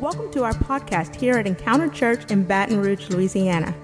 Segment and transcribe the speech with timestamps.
[0.00, 3.74] Welcome to our podcast here at Encounter Church in Baton Rouge, Louisiana.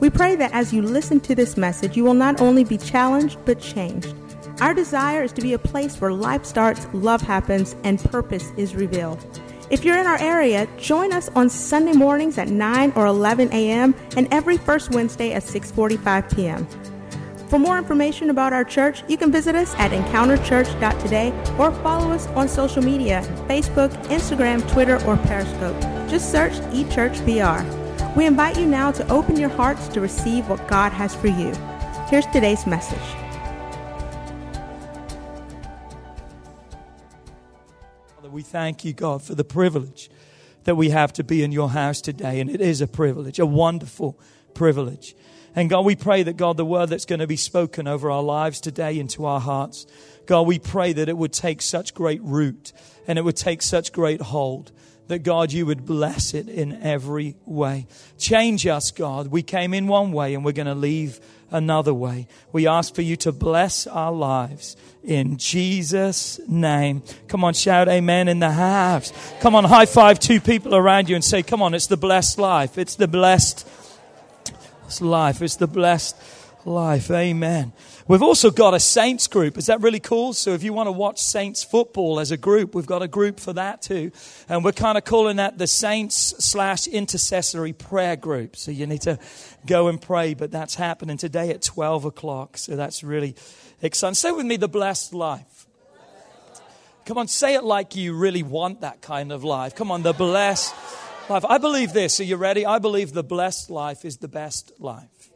[0.00, 3.38] We pray that as you listen to this message, you will not only be challenged,
[3.44, 4.12] but changed.
[4.60, 8.74] Our desire is to be a place where life starts, love happens, and purpose is
[8.74, 9.24] revealed.
[9.70, 13.94] If you're in our area, join us on Sunday mornings at 9 or 11 a.m.
[14.16, 16.66] and every first Wednesday at 6:45 p.m.
[17.50, 22.28] For more information about our church, you can visit us at encounterchurch.today or follow us
[22.28, 25.76] on social media Facebook, Instagram, Twitter, or Periscope.
[26.08, 28.14] Just search eChurchBR.
[28.14, 31.52] We invite you now to open your hearts to receive what God has for you.
[32.08, 32.98] Here's today's message.
[38.14, 40.08] Father, we thank you, God, for the privilege
[40.62, 42.38] that we have to be in your house today.
[42.38, 44.20] And it is a privilege, a wonderful
[44.54, 45.16] privilege.
[45.54, 48.22] And God, we pray that, God, the word that's going to be spoken over our
[48.22, 49.86] lives today into our hearts,
[50.26, 52.72] God, we pray that it would take such great root
[53.06, 54.70] and it would take such great hold
[55.10, 57.86] that, God, you would bless it in every way.
[58.16, 59.26] Change us, God.
[59.26, 61.20] We came in one way and we're going to leave
[61.50, 62.28] another way.
[62.52, 67.02] We ask for you to bless our lives in Jesus' name.
[67.26, 69.12] Come on, shout amen in the house.
[69.40, 72.38] Come on, high five two people around you and say, Come on, it's the blessed
[72.38, 72.78] life.
[72.78, 73.66] It's the blessed
[75.00, 75.42] life.
[75.42, 76.16] It's the blessed
[76.66, 77.10] life.
[77.10, 77.72] Amen.
[78.08, 79.56] We've also got a Saints group.
[79.56, 80.32] Is that really cool?
[80.32, 83.38] So if you want to watch Saints football as a group, we've got a group
[83.38, 84.10] for that too.
[84.48, 88.56] And we're kind of calling that the Saints slash intercessory prayer group.
[88.56, 89.18] So you need to
[89.66, 92.56] go and pray, but that's happening today at 12 o'clock.
[92.56, 93.36] So that's really
[93.80, 94.14] exciting.
[94.14, 95.66] Say with me, the blessed life.
[97.06, 99.74] Come on, say it like you really want that kind of life.
[99.74, 100.74] Come on, the blessed
[101.30, 101.44] life.
[101.48, 102.20] I believe this.
[102.20, 102.66] Are you ready?
[102.66, 105.30] I believe the blessed life is the best life.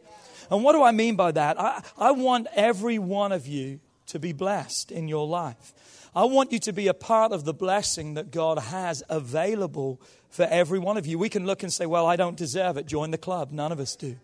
[0.51, 1.59] And what do I mean by that?
[1.59, 5.73] I, I want every one of you to be blessed in your life.
[6.15, 10.45] I want you to be a part of the blessing that God has available for
[10.45, 11.19] every one of you.
[11.19, 12.87] We can look and say, well, I don't deserve it.
[12.87, 13.51] Join the club.
[13.53, 14.17] None of us do.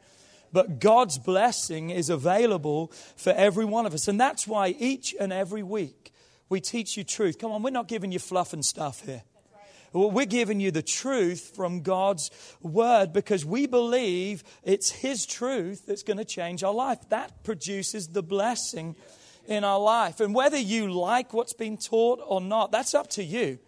[0.53, 4.09] But God's blessing is available for every one of us.
[4.09, 6.13] And that's why each and every week
[6.49, 7.39] we teach you truth.
[7.39, 9.23] Come on, we're not giving you fluff and stuff here.
[9.93, 12.31] We're giving you the truth from God's
[12.63, 16.99] word because we believe it's His truth that's going to change our life.
[17.09, 18.95] That produces the blessing
[19.47, 20.21] in our life.
[20.21, 23.59] And whether you like what's been taught or not, that's up to you.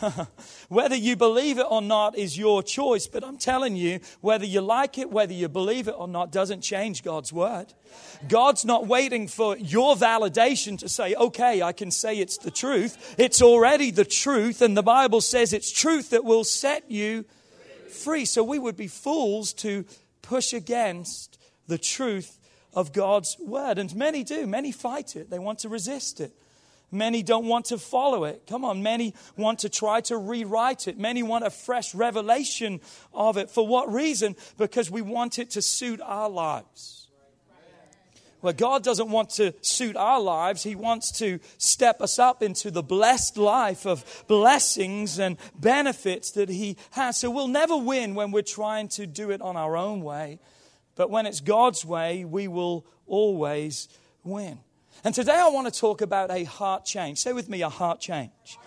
[0.68, 4.60] whether you believe it or not is your choice, but I'm telling you, whether you
[4.60, 7.72] like it, whether you believe it or not, doesn't change God's word.
[8.28, 13.14] God's not waiting for your validation to say, okay, I can say it's the truth.
[13.18, 17.24] It's already the truth, and the Bible says it's truth that will set you
[17.90, 18.24] free.
[18.24, 19.84] So we would be fools to
[20.22, 22.38] push against the truth
[22.74, 23.78] of God's word.
[23.78, 26.32] And many do, many fight it, they want to resist it.
[26.90, 28.44] Many don't want to follow it.
[28.46, 30.98] Come on, many want to try to rewrite it.
[30.98, 32.80] Many want a fresh revelation
[33.12, 33.50] of it.
[33.50, 34.36] For what reason?
[34.56, 37.08] Because we want it to suit our lives.
[38.40, 40.62] Well, God doesn't want to suit our lives.
[40.62, 46.48] He wants to step us up into the blessed life of blessings and benefits that
[46.48, 47.16] He has.
[47.18, 50.38] So we'll never win when we're trying to do it on our own way.
[50.94, 53.88] But when it's God's way, we will always
[54.22, 54.60] win.
[55.04, 57.18] And today I want to talk about a heart change.
[57.18, 58.58] Say with me, a heart change.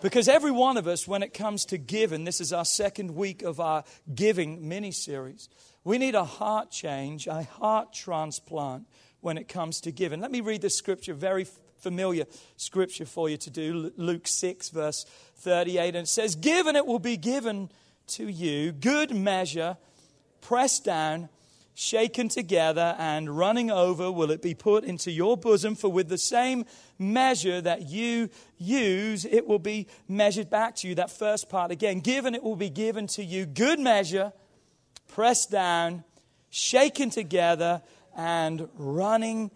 [0.00, 3.42] Because every one of us, when it comes to giving, this is our second week
[3.42, 3.84] of our
[4.14, 5.48] giving mini series,
[5.82, 8.86] we need a heart change, a heart transplant
[9.20, 10.20] when it comes to giving.
[10.20, 11.46] Let me read this scripture, very
[11.78, 12.26] familiar
[12.56, 15.04] scripture for you to do Luke 6, verse
[15.38, 15.88] 38.
[15.88, 17.70] And it says, Give and it will be given
[18.08, 19.76] to you, good measure,
[20.40, 21.28] pressed down
[21.80, 26.18] shaken together and running over will it be put into your bosom for with the
[26.18, 26.66] same
[26.98, 30.94] measure that you use it will be measured back to you.
[30.94, 33.46] That first part again given it will be given to you.
[33.46, 34.34] Good measure
[35.08, 36.04] pressed down
[36.50, 37.80] shaken together
[38.14, 39.50] and running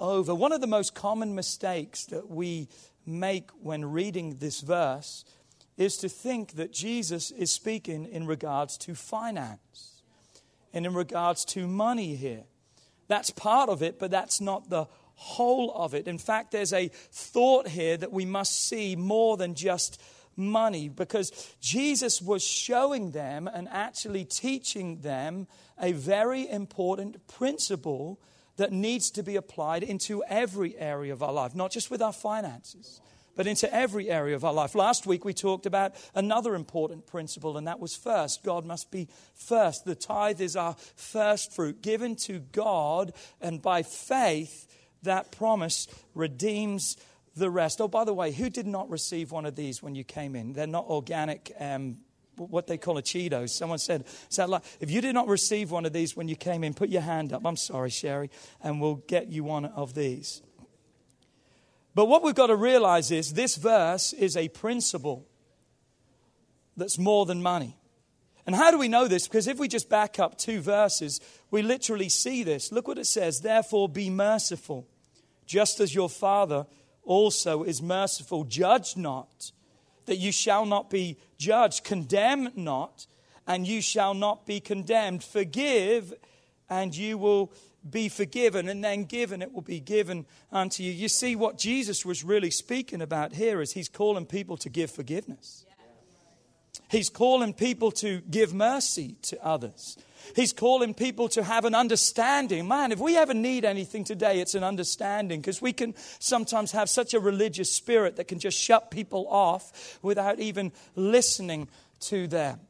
[0.00, 0.34] over.
[0.34, 2.68] One of the most common mistakes that we
[3.04, 5.26] make when reading this verse
[5.76, 9.95] is to think that Jesus is speaking in regards to finance
[10.76, 12.44] and in regards to money here.
[13.08, 16.06] That's part of it, but that's not the whole of it.
[16.06, 19.98] In fact, there's a thought here that we must see more than just
[20.36, 25.46] money because Jesus was showing them and actually teaching them
[25.80, 28.20] a very important principle
[28.58, 32.12] that needs to be applied into every area of our life, not just with our
[32.12, 33.00] finances
[33.36, 34.74] but into every area of our life.
[34.74, 38.42] Last week we talked about another important principle, and that was first.
[38.42, 39.84] God must be first.
[39.84, 44.66] The tithe is our first fruit given to God, and by faith,
[45.02, 46.96] that promise redeems
[47.36, 47.80] the rest.
[47.80, 50.54] Oh, by the way, who did not receive one of these when you came in?
[50.54, 51.98] They're not organic um,
[52.36, 53.50] what they call a Cheetos.
[53.50, 54.04] Someone said,
[54.48, 57.02] like, if you did not receive one of these when you came in, put your
[57.02, 57.44] hand up.
[57.44, 58.30] I'm sorry, Sherry,
[58.62, 60.42] and we'll get you one of these.
[61.96, 65.26] But what we've got to realize is this verse is a principle
[66.76, 67.78] that's more than money.
[68.44, 69.26] And how do we know this?
[69.26, 72.70] Because if we just back up two verses, we literally see this.
[72.70, 74.86] Look what it says Therefore, be merciful,
[75.46, 76.66] just as your Father
[77.02, 78.44] also is merciful.
[78.44, 79.50] Judge not,
[80.04, 81.82] that you shall not be judged.
[81.82, 83.06] Condemn not,
[83.46, 85.24] and you shall not be condemned.
[85.24, 86.12] Forgive,
[86.68, 87.54] and you will
[87.90, 90.92] be forgiven, and then given, it will be given unto you.
[90.92, 94.90] You see, what Jesus was really speaking about here is he's calling people to give
[94.90, 95.64] forgiveness.
[96.88, 99.96] He's calling people to give mercy to others.
[100.34, 102.66] He's calling people to have an understanding.
[102.66, 106.88] Man, if we ever need anything today, it's an understanding because we can sometimes have
[106.88, 111.68] such a religious spirit that can just shut people off without even listening
[112.00, 112.60] to them.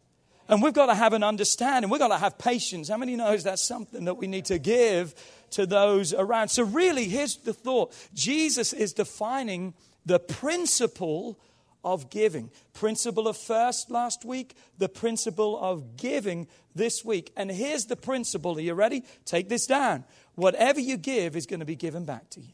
[0.49, 1.91] And we've got to have an understanding.
[1.91, 2.89] We've got to have patience.
[2.89, 5.15] How many knows that's something that we need to give
[5.51, 6.49] to those around?
[6.49, 7.93] So really, here's the thought.
[8.15, 11.39] Jesus is defining the principle
[11.83, 12.51] of giving.
[12.75, 17.33] Principle of first last week, the principle of giving this week.
[17.37, 18.57] And here's the principle.
[18.59, 19.05] Are you ready?
[19.25, 20.05] Take this down.
[20.35, 22.53] Whatever you give is going to be given back to you.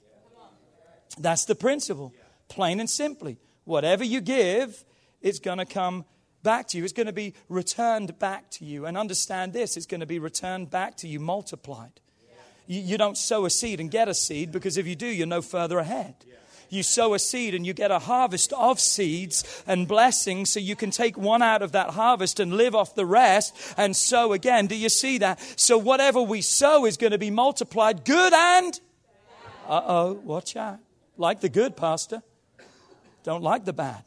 [1.18, 2.14] That's the principle.
[2.48, 3.38] Plain and simply.
[3.64, 4.84] Whatever you give,
[5.20, 6.04] it's going to come
[6.42, 6.84] back to you.
[6.84, 8.86] It's going to be returned back to you.
[8.86, 12.00] And understand this it's going to be returned back to you multiplied.
[12.66, 15.26] You, you don't sow a seed and get a seed because if you do, you're
[15.26, 16.14] no further ahead
[16.72, 20.74] you sow a seed and you get a harvest of seeds and blessings so you
[20.74, 24.66] can take one out of that harvest and live off the rest and sow again.
[24.66, 25.38] Do you see that?
[25.56, 28.80] So whatever we sow is going to be multiplied, good and.
[29.68, 30.78] Uh oh, watch out.
[31.18, 32.22] Like the good, Pastor.
[33.22, 34.02] Don't like the bad.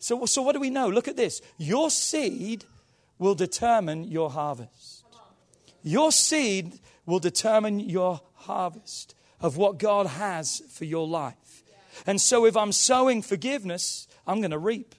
[0.00, 0.88] So, so what do we know?
[0.88, 1.40] Look at this.
[1.58, 2.64] Your seed
[3.18, 5.04] will determine your harvest.
[5.82, 11.62] Your seed will determine your harvest of what God has for your life.
[12.06, 14.94] And so if I'm sowing forgiveness, I'm going to reap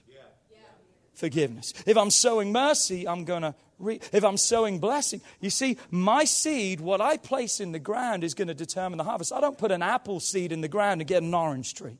[1.14, 1.74] forgiveness.
[1.84, 4.04] If I'm sowing mercy, I'm going to reap.
[4.12, 8.34] If I'm sowing blessing, you see, my seed, what I place in the ground, is
[8.34, 9.32] going to determine the harvest.
[9.32, 11.98] I don't put an apple seed in the ground and get an orange tree.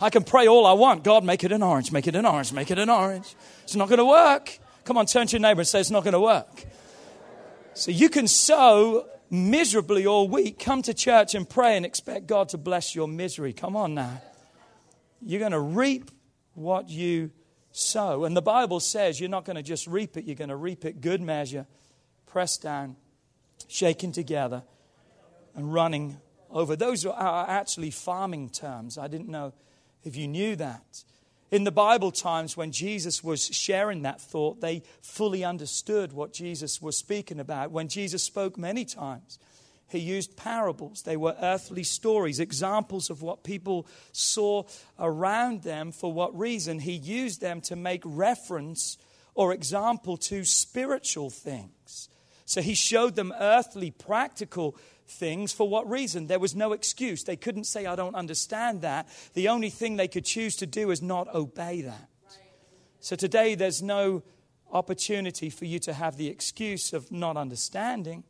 [0.00, 1.02] I can pray all I want.
[1.02, 3.34] God, make it an orange, make it an orange, make it an orange.
[3.64, 4.58] It's not going to work.
[4.84, 6.64] Come on, turn to your neighbor and say it's not going to work.
[7.74, 12.48] So you can sow miserably all week, come to church and pray and expect God
[12.50, 13.52] to bless your misery.
[13.52, 14.22] Come on now.
[15.20, 16.10] You're going to reap
[16.54, 17.30] what you
[17.72, 18.24] sow.
[18.24, 20.84] And the Bible says you're not going to just reap it, you're going to reap
[20.84, 21.66] it good measure,
[22.26, 22.96] pressed down,
[23.66, 24.62] shaken together,
[25.54, 26.18] and running
[26.50, 26.76] over.
[26.76, 28.96] Those are actually farming terms.
[28.96, 29.52] I didn't know
[30.08, 31.04] if you knew that.
[31.50, 36.82] In the Bible times, when Jesus was sharing that thought, they fully understood what Jesus
[36.82, 37.70] was speaking about.
[37.70, 39.38] When Jesus spoke many times,
[39.88, 41.02] he used parables.
[41.02, 44.64] They were earthly stories, examples of what people saw
[44.98, 45.92] around them.
[45.92, 46.80] For what reason?
[46.80, 48.98] He used them to make reference
[49.34, 52.10] or example to spiritual things.
[52.44, 54.76] So he showed them earthly, practical
[55.10, 55.52] things.
[55.52, 56.26] For what reason?
[56.26, 57.24] There was no excuse.
[57.24, 59.08] They couldn't say, I don't understand that.
[59.34, 62.08] The only thing they could choose to do is not obey that.
[63.00, 64.22] So today, there's no
[64.72, 68.24] opportunity for you to have the excuse of not understanding.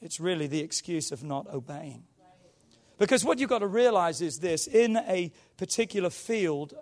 [0.00, 2.04] It's really the excuse of not obeying.
[2.98, 6.74] Because what you've got to realize is this in a particular field,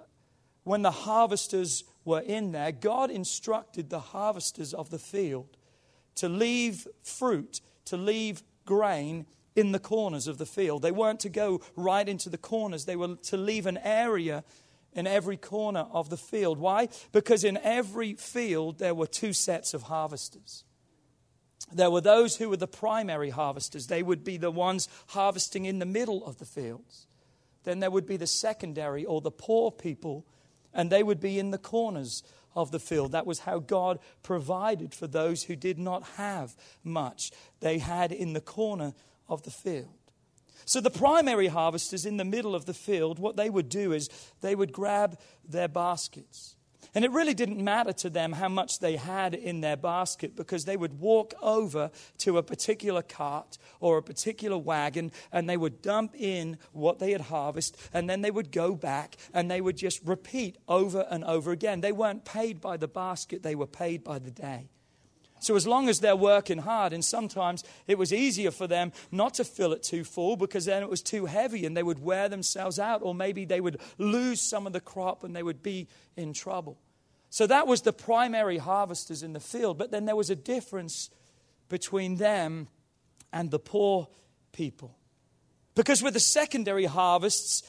[0.65, 5.57] when the harvesters were in there, God instructed the harvesters of the field
[6.17, 10.83] to leave fruit, to leave grain in the corners of the field.
[10.83, 14.45] They weren't to go right into the corners, they were to leave an area
[14.95, 16.59] in every corner of the field.
[16.59, 16.89] Why?
[17.13, 20.65] Because in every field there were two sets of harvesters.
[21.73, 25.79] There were those who were the primary harvesters, they would be the ones harvesting in
[25.79, 27.07] the middle of the fields.
[27.65, 30.27] Then there would be the secondary or the poor people,
[30.75, 32.23] and they would be in the corners
[32.55, 33.13] of the field.
[33.13, 37.31] That was how God provided for those who did not have much.
[37.61, 38.95] They had in the corner
[39.29, 39.89] of the field.
[40.65, 44.09] So the primary harvesters in the middle of the field, what they would do is
[44.41, 46.57] they would grab their baskets
[46.95, 50.65] and it really didn't matter to them how much they had in their basket because
[50.65, 55.83] they would walk over to a particular cart or a particular wagon and they would
[55.83, 59.77] dump in what they had harvested and then they would go back and they would
[59.77, 61.81] just repeat over and over again.
[61.81, 64.69] They weren't paid by the basket, they were paid by the day.
[65.43, 69.35] So, as long as they're working hard, and sometimes it was easier for them not
[69.35, 72.29] to fill it too full because then it was too heavy and they would wear
[72.29, 75.89] themselves out, or maybe they would lose some of the crop and they would be
[76.17, 76.79] in trouble.
[77.29, 79.79] So that was the primary harvesters in the field.
[79.79, 81.11] But then there was a difference
[81.69, 82.69] between them
[83.33, 84.07] and the poor
[84.53, 84.97] people.
[85.75, 87.63] Because with the secondary harvests,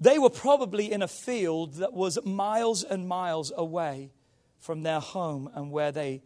[0.00, 4.12] they were probably in a field that was miles and miles away
[4.60, 6.22] from their home and where they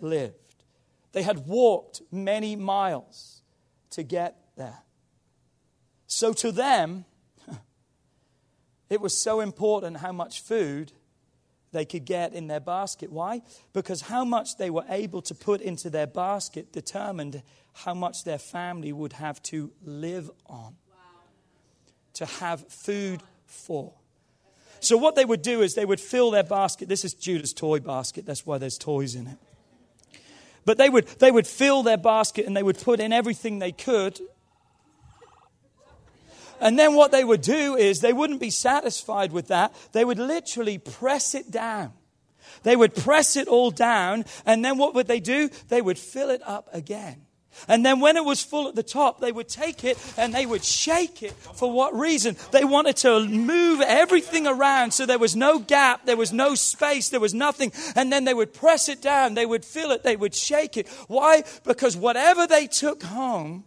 [0.00, 0.43] lived.
[1.14, 3.42] They had walked many miles
[3.90, 4.82] to get there.
[6.08, 7.04] So to them,
[8.90, 10.92] it was so important how much food
[11.70, 13.12] they could get in their basket.
[13.12, 13.42] Why?
[13.72, 18.38] Because how much they were able to put into their basket determined how much their
[18.38, 20.96] family would have to live on, wow.
[22.14, 23.94] to have food for.
[24.80, 26.88] So, what they would do is they would fill their basket.
[26.88, 29.38] This is Judah's toy basket, that's why there's toys in it.
[30.64, 33.72] But they would, they would fill their basket and they would put in everything they
[33.72, 34.20] could.
[36.60, 39.74] And then what they would do is they wouldn't be satisfied with that.
[39.92, 41.92] They would literally press it down.
[42.62, 44.24] They would press it all down.
[44.46, 45.50] And then what would they do?
[45.68, 47.26] They would fill it up again.
[47.68, 50.46] And then when it was full at the top, they would take it and they
[50.46, 51.32] would shake it.
[51.32, 52.36] For what reason?
[52.52, 57.08] They wanted to move everything around so there was no gap, there was no space,
[57.08, 57.72] there was nothing.
[57.96, 60.88] And then they would press it down, they would fill it, they would shake it.
[61.08, 61.44] Why?
[61.64, 63.64] Because whatever they took home,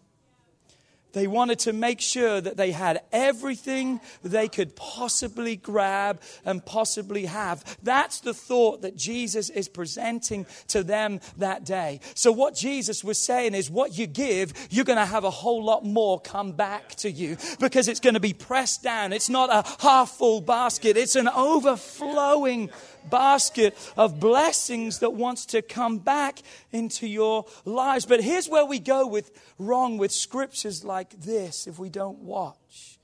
[1.18, 7.26] they wanted to make sure that they had everything they could possibly grab and possibly
[7.26, 7.64] have.
[7.82, 12.02] That's the thought that Jesus is presenting to them that day.
[12.14, 15.64] So, what Jesus was saying is, what you give, you're going to have a whole
[15.64, 19.14] lot more come back to you because it's going to be pressed down.
[19.14, 22.70] It's not a half full basket, it's an overflowing
[23.10, 26.40] basket of blessings that wants to come back
[26.72, 28.06] into your lives.
[28.06, 33.00] But here's where we go with wrong with scriptures like this if we don't watch.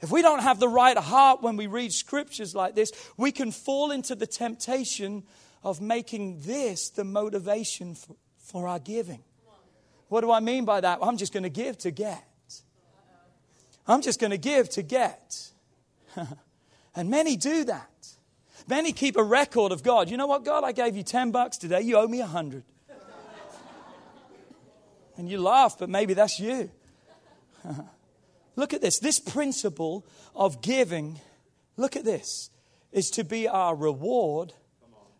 [0.00, 3.50] If we don't have the right heart when we read scriptures like this, we can
[3.50, 5.24] fall into the temptation
[5.62, 9.24] of making this the motivation for, for our giving.
[10.08, 10.98] What do I mean by that?
[11.02, 12.24] I'm just going to give to get.
[13.88, 15.50] I'm just going to give to get.
[16.94, 17.90] and many do that.
[18.68, 20.10] Many keep a record of God.
[20.10, 20.64] You know what, God?
[20.64, 21.82] I gave you 10 bucks today.
[21.82, 22.64] You owe me a 100.
[25.16, 26.70] and you laugh, but maybe that's you.
[28.56, 28.98] look at this.
[28.98, 30.04] This principle
[30.34, 31.20] of giving,
[31.76, 32.50] look at this,
[32.90, 34.52] is to be our reward,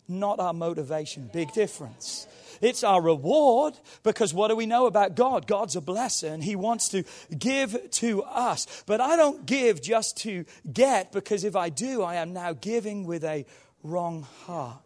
[0.08, 1.30] not our motivation.
[1.32, 2.26] Big difference.
[2.60, 5.46] It's our reward because what do we know about God?
[5.46, 7.04] God's a blesser and He wants to
[7.36, 8.84] give to us.
[8.86, 13.04] But I don't give just to get because if I do, I am now giving
[13.04, 13.46] with a
[13.82, 14.82] wrong heart.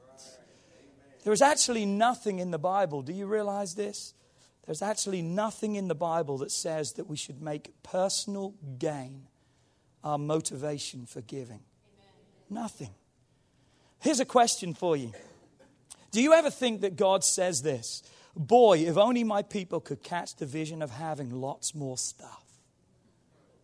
[1.25, 3.03] There is actually nothing in the Bible.
[3.03, 4.15] Do you realize this?
[4.67, 9.27] There's actually nothing in the Bible that says that we should make personal gain
[10.05, 11.61] our motivation for giving.
[12.49, 12.91] Nothing.
[14.00, 15.12] Here's a question for you.
[16.11, 18.02] Do you ever think that God says this?
[18.37, 22.45] Boy, if only my people could catch the vision of having lots more stuff.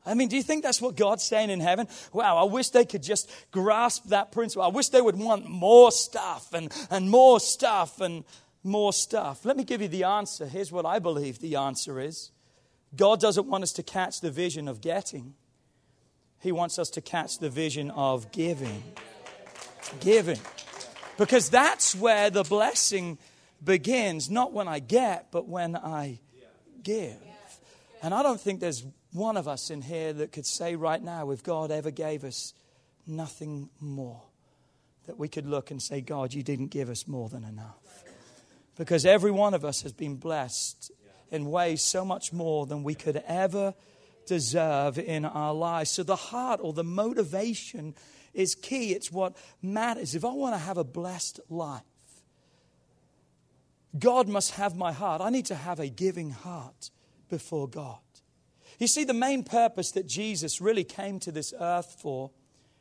[0.04, 1.88] I mean, do you think that's what God's saying in heaven?
[2.12, 4.62] Wow, I wish they could just grasp that principle.
[4.62, 8.24] I wish they would want more stuff and, and more stuff and
[8.62, 9.44] more stuff.
[9.44, 10.46] Let me give you the answer.
[10.46, 12.30] Here's what I believe the answer is
[12.94, 15.34] God doesn't want us to catch the vision of getting,
[16.38, 18.82] He wants us to catch the vision of giving.
[20.00, 20.38] Giving.
[21.18, 23.18] Because that's where the blessing
[23.64, 26.20] begins, not when I get, but when I
[26.82, 27.16] give.
[28.02, 31.30] And I don't think there's one of us in here that could say right now,
[31.30, 32.52] if God ever gave us
[33.06, 34.23] nothing more,
[35.06, 38.04] that we could look and say, God, you didn't give us more than enough.
[38.76, 40.90] Because every one of us has been blessed
[41.30, 43.75] in ways so much more than we could ever
[44.26, 45.90] deserve in our lives.
[45.90, 47.94] So the heart or the motivation
[48.36, 48.92] is key.
[48.92, 50.14] It's what matters.
[50.14, 51.82] If I want to have a blessed life,
[53.98, 55.20] God must have my heart.
[55.22, 56.90] I need to have a giving heart
[57.28, 57.98] before God.
[58.78, 62.30] You see, the main purpose that Jesus really came to this earth for,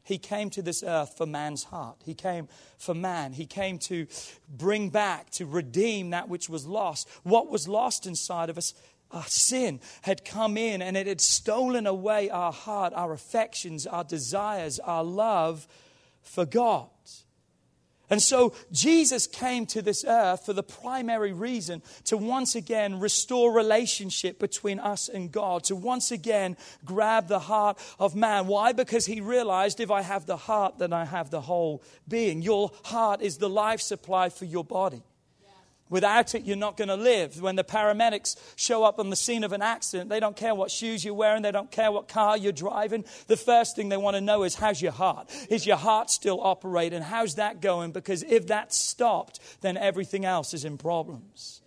[0.03, 2.01] he came to this earth for man's heart.
[2.05, 3.31] He came for man.
[3.31, 4.07] He came to
[4.49, 7.07] bring back, to redeem that which was lost.
[7.23, 8.73] What was lost inside of us
[9.11, 14.03] our sin had come in and it had stolen away our heart, our affections, our
[14.03, 15.67] desires, our love
[16.21, 16.89] for God.
[18.09, 23.51] And so Jesus came to this earth for the primary reason to once again restore
[23.51, 28.45] relationship between us and God, to once again grab the heart of man.
[28.47, 28.73] Why?
[28.73, 32.43] Because he realized if I have the heart, then I have the whole being.
[32.43, 35.01] Your heart is the life supply for your body.
[35.87, 37.39] Without it, you're not going to live.
[37.39, 40.71] When the paramedics show up on the scene of an accident, they don't care what
[40.71, 43.05] shoes you're wearing, they don't care what car you're driving.
[43.27, 45.29] The first thing they want to know is how's your heart?
[45.49, 47.03] Is your heart still operating?
[47.03, 47.91] How's that going?
[47.91, 51.61] Because if that's stopped, then everything else is in problems.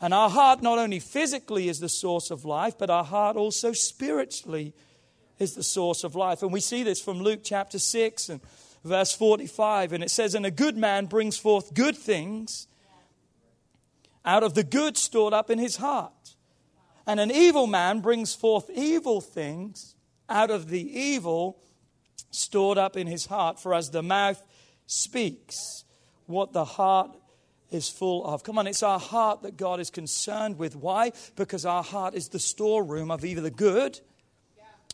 [0.00, 3.72] And our heart, not only physically, is the source of life, but our heart also
[3.72, 4.74] spiritually
[5.38, 6.42] is the source of life.
[6.42, 8.40] And we see this from Luke chapter 6 and
[8.82, 9.92] verse 45.
[9.92, 12.66] And it says, And a good man brings forth good things
[14.24, 16.36] out of the good stored up in his heart.
[17.06, 19.96] And an evil man brings forth evil things
[20.28, 21.58] out of the evil
[22.30, 23.58] stored up in his heart.
[23.58, 24.42] For as the mouth
[24.86, 25.84] speaks,
[26.26, 27.10] what the heart
[27.70, 28.44] is full of.
[28.44, 30.76] Come on, it's our heart that God is concerned with.
[30.76, 31.12] Why?
[31.36, 33.98] Because our heart is the storeroom of either the good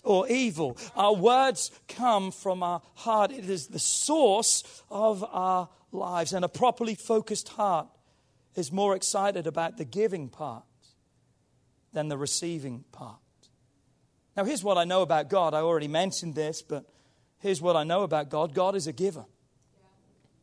[0.03, 0.77] or evil.
[0.97, 6.33] Our words come from our heart, it is the source of our lives.
[6.33, 7.89] And a properly focused heart
[8.59, 10.65] is more excited about the giving part
[11.93, 13.17] than the receiving part.
[14.37, 15.55] Now, here's what I know about God.
[15.55, 16.85] I already mentioned this, but
[17.39, 19.25] here's what I know about God God is a giver.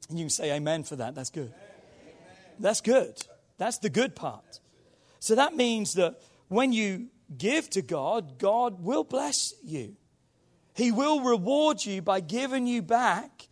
[0.09, 1.15] And you can say amen for that.
[1.15, 1.53] That's good.
[2.59, 3.21] That's good.
[3.57, 4.59] That's the good part.
[5.19, 7.07] So that means that when you
[7.37, 9.95] give to God, God will bless you.
[10.73, 13.47] He will reward you by giving you back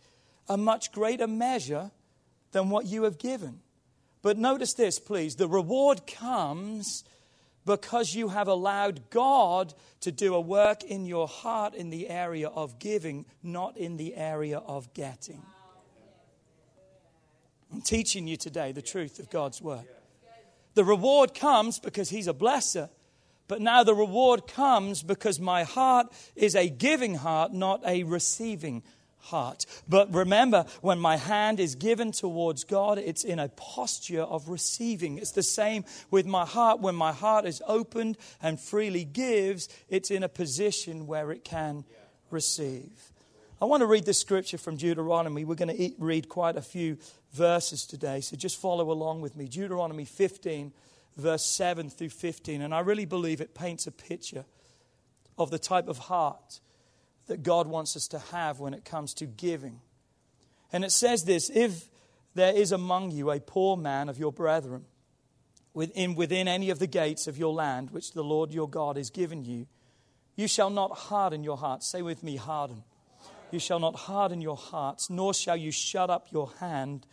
[0.48, 1.90] a much greater measure
[2.52, 3.60] than what you have given.
[4.24, 5.36] But notice this, please.
[5.36, 7.04] The reward comes
[7.66, 12.48] because you have allowed God to do a work in your heart in the area
[12.48, 15.42] of giving, not in the area of getting.
[17.70, 19.84] I'm teaching you today the truth of God's word.
[20.72, 22.88] The reward comes because He's a blesser,
[23.46, 28.84] but now the reward comes because my heart is a giving heart, not a receiving
[29.24, 29.66] heart.
[29.88, 35.18] But remember, when my hand is given towards God, it's in a posture of receiving.
[35.18, 36.80] It's the same with my heart.
[36.80, 41.84] When my heart is opened and freely gives, it's in a position where it can
[42.30, 43.12] receive.
[43.62, 45.44] I want to read this scripture from Deuteronomy.
[45.44, 46.98] We're going to read quite a few
[47.32, 49.48] verses today, so just follow along with me.
[49.48, 50.72] Deuteronomy 15,
[51.16, 52.60] verse 7 through 15.
[52.60, 54.44] And I really believe it paints a picture
[55.38, 56.60] of the type of heart
[57.26, 59.80] that God wants us to have when it comes to giving.
[60.72, 61.88] And it says this If
[62.34, 64.84] there is among you a poor man of your brethren,
[65.72, 69.10] within, within any of the gates of your land, which the Lord your God has
[69.10, 69.66] given you,
[70.36, 71.86] you shall not harden your hearts.
[71.86, 72.82] Say with me, harden.
[73.50, 77.06] You shall not harden your hearts, nor shall you shut up your hand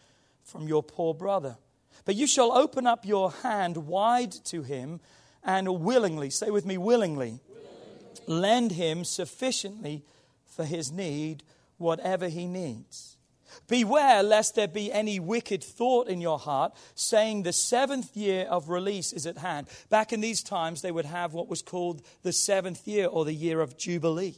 [0.43, 1.57] from your poor brother.
[2.03, 5.01] But you shall open up your hand wide to him
[5.43, 7.41] and willingly, say with me, willingly
[8.27, 10.03] lend him sufficiently
[10.45, 11.43] for his need,
[11.77, 13.17] whatever he needs.
[13.67, 18.69] Beware lest there be any wicked thought in your heart, saying the seventh year of
[18.69, 19.67] release is at hand.
[19.89, 23.33] Back in these times, they would have what was called the seventh year or the
[23.33, 24.35] year of Jubilee.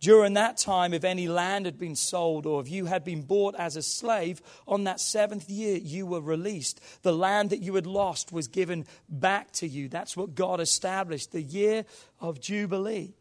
[0.00, 3.54] During that time, if any land had been sold or if you had been bought
[3.54, 6.80] as a slave, on that seventh year you were released.
[7.02, 9.88] The land that you had lost was given back to you.
[9.88, 11.86] That's what God established, the year
[12.20, 13.14] of Jubilee.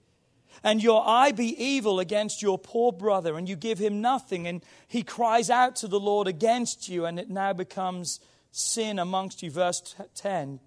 [0.62, 4.63] And your eye be evil against your poor brother, and you give him nothing, and
[4.88, 8.19] he cries out to the Lord against you, and it now becomes
[8.51, 9.49] sin amongst you.
[9.49, 10.59] Verse 10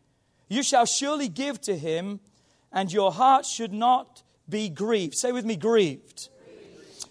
[0.48, 2.20] You shall surely give to him,
[2.72, 5.14] and your heart should not be grieved.
[5.14, 6.28] Say with me, grieved.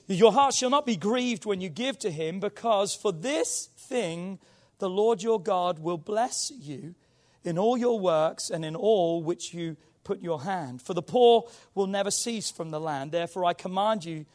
[0.07, 0.19] grieved.
[0.19, 4.39] Your heart shall not be grieved when you give to him, because for this thing
[4.79, 6.95] the Lord your God will bless you
[7.43, 10.81] in all your works and in all which you put your hand.
[10.81, 13.11] For the poor will never cease from the land.
[13.11, 14.25] Therefore I command you,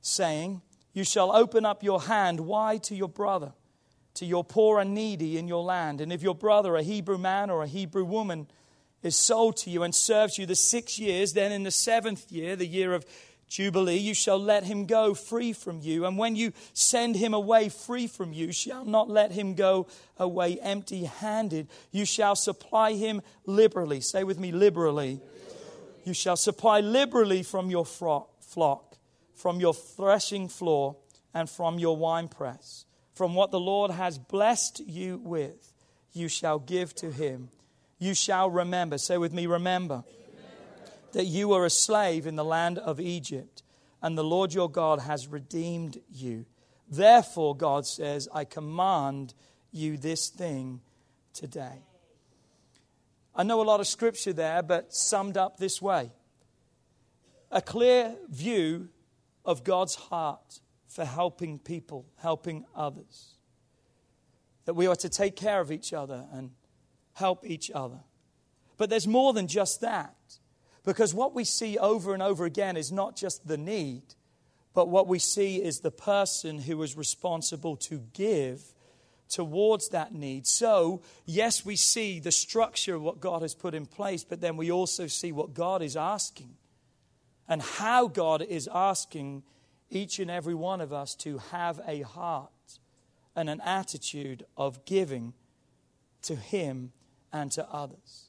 [0.00, 3.52] saying, You shall open up your hand wide to your brother,
[4.14, 6.00] to your poor and needy in your land.
[6.00, 8.48] And if your brother, a Hebrew man or a Hebrew woman,
[9.06, 12.56] is sold to you and serves you the six years, then in the seventh year,
[12.56, 13.06] the year of
[13.48, 16.04] Jubilee, you shall let him go free from you.
[16.04, 19.86] And when you send him away free from you, shall not let him go
[20.18, 21.68] away empty handed.
[21.92, 24.00] You shall supply him liberally.
[24.00, 25.20] Say with me, liberally.
[26.04, 28.96] You shall supply liberally from your flock,
[29.34, 30.96] from your threshing floor,
[31.32, 32.84] and from your winepress.
[33.14, 35.72] From what the Lord has blessed you with,
[36.12, 37.48] you shall give to him
[37.98, 38.98] you shall remember.
[38.98, 40.04] Say with me, remember.
[41.12, 43.62] That you were a slave in the land of Egypt,
[44.02, 46.44] and the Lord your God has redeemed you.
[46.88, 49.34] Therefore, God says, I command
[49.72, 50.80] you this thing
[51.32, 51.82] today.
[53.34, 56.12] I know a lot of scripture there, but summed up this way
[57.50, 58.88] a clear view
[59.44, 63.36] of God's heart for helping people, helping others.
[64.66, 66.50] that we are to take care of each other and
[67.16, 68.00] help each other.
[68.76, 70.14] But there's more than just that.
[70.84, 74.02] Because what we see over and over again is not just the need,
[74.74, 78.62] but what we see is the person who is responsible to give
[79.28, 80.46] towards that need.
[80.46, 84.56] So, yes, we see the structure of what God has put in place, but then
[84.56, 86.54] we also see what God is asking
[87.48, 89.42] and how God is asking
[89.88, 92.50] each and every one of us to have a heart
[93.34, 95.32] and an attitude of giving
[96.22, 96.92] to Him
[97.32, 98.28] and to others.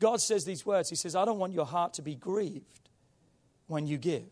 [0.00, 2.88] God says these words He says, I don't want your heart to be grieved
[3.66, 4.30] when you give.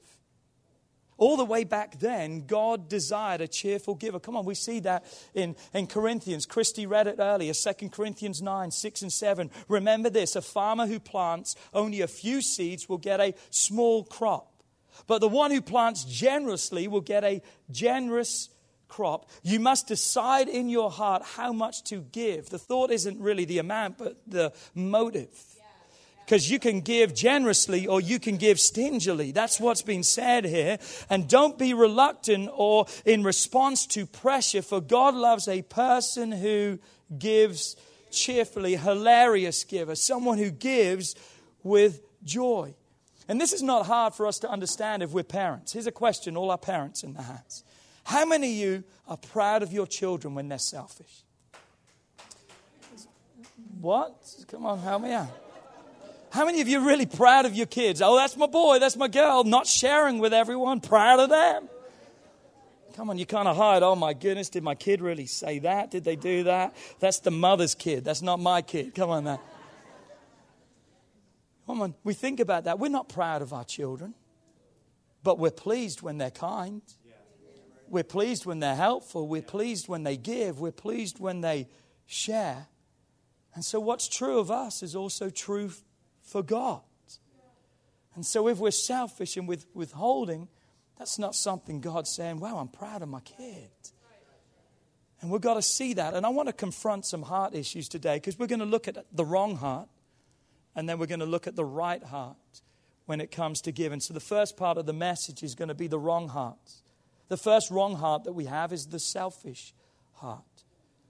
[1.18, 4.21] All the way back then, God desired a cheerful giver.
[4.21, 6.47] Come on, we see that in, in Corinthians.
[6.47, 9.51] Christy read it earlier, 2 Corinthians 9, 6 and 7.
[9.68, 14.62] Remember this a farmer who plants only a few seeds will get a small crop.
[15.09, 18.49] But the one who plants generously will get a generous
[18.88, 19.29] crop.
[19.42, 22.51] You must decide in your heart how much to give.
[22.51, 25.29] The thought isn't really the amount, but the motive
[26.29, 29.33] because you can give generously or you can give stingily.
[29.33, 30.77] That's what's been said here.
[31.09, 36.81] And don't be reluctant or in response to pressure, for God loves a person who
[37.18, 37.77] gives
[38.11, 41.14] cheerfully, hilarious giver, someone who gives
[41.62, 42.74] with joy.
[43.27, 45.72] And this is not hard for us to understand if we're parents.
[45.72, 47.64] Here's a question all our parents in the house.
[48.09, 51.25] How many of you are proud of your children when they're selfish?
[53.83, 54.35] What?
[54.51, 55.29] Come on, help me out.
[56.31, 58.01] How many of you are really proud of your kids?
[58.01, 61.68] Oh, that's my boy, that's my girl, not sharing with everyone, proud of them.
[62.97, 63.83] Come on, you kind of hide.
[63.83, 65.90] Oh my goodness, did my kid really say that?
[65.90, 66.75] Did they do that?
[67.01, 68.07] That's the mother's kid.
[68.07, 68.94] That's not my kid.
[68.94, 69.40] Come on now.
[71.66, 72.79] Come on, we think about that.
[72.79, 74.14] We're not proud of our children,
[75.23, 76.81] but we're pleased when they're kind.
[77.90, 79.27] We're pleased when they're helpful.
[79.27, 80.61] We're pleased when they give.
[80.61, 81.68] We're pleased when they
[82.07, 82.66] share.
[83.55, 85.72] And so, what's true of us is also true
[86.22, 86.83] for God.
[88.14, 90.48] And so if we're selfish and with withholding,
[90.98, 93.70] that's not something God's saying, wow, I'm proud of my kid.
[95.20, 96.14] And we've got to see that.
[96.14, 99.05] And I want to confront some heart issues today because we're going to look at
[99.12, 99.88] the wrong heart
[100.74, 102.37] and then we're going to look at the right heart
[103.07, 104.01] when it comes to giving.
[104.01, 106.72] So the first part of the message is going to be the wrong heart.
[107.29, 109.75] The first wrong heart that we have is the selfish
[110.14, 110.43] heart.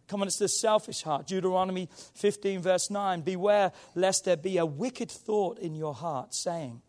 [0.09, 1.27] Come on, it's the selfish heart.
[1.27, 6.83] Deuteronomy 15, verse 9 Beware lest there be a wicked thought in your heart, saying,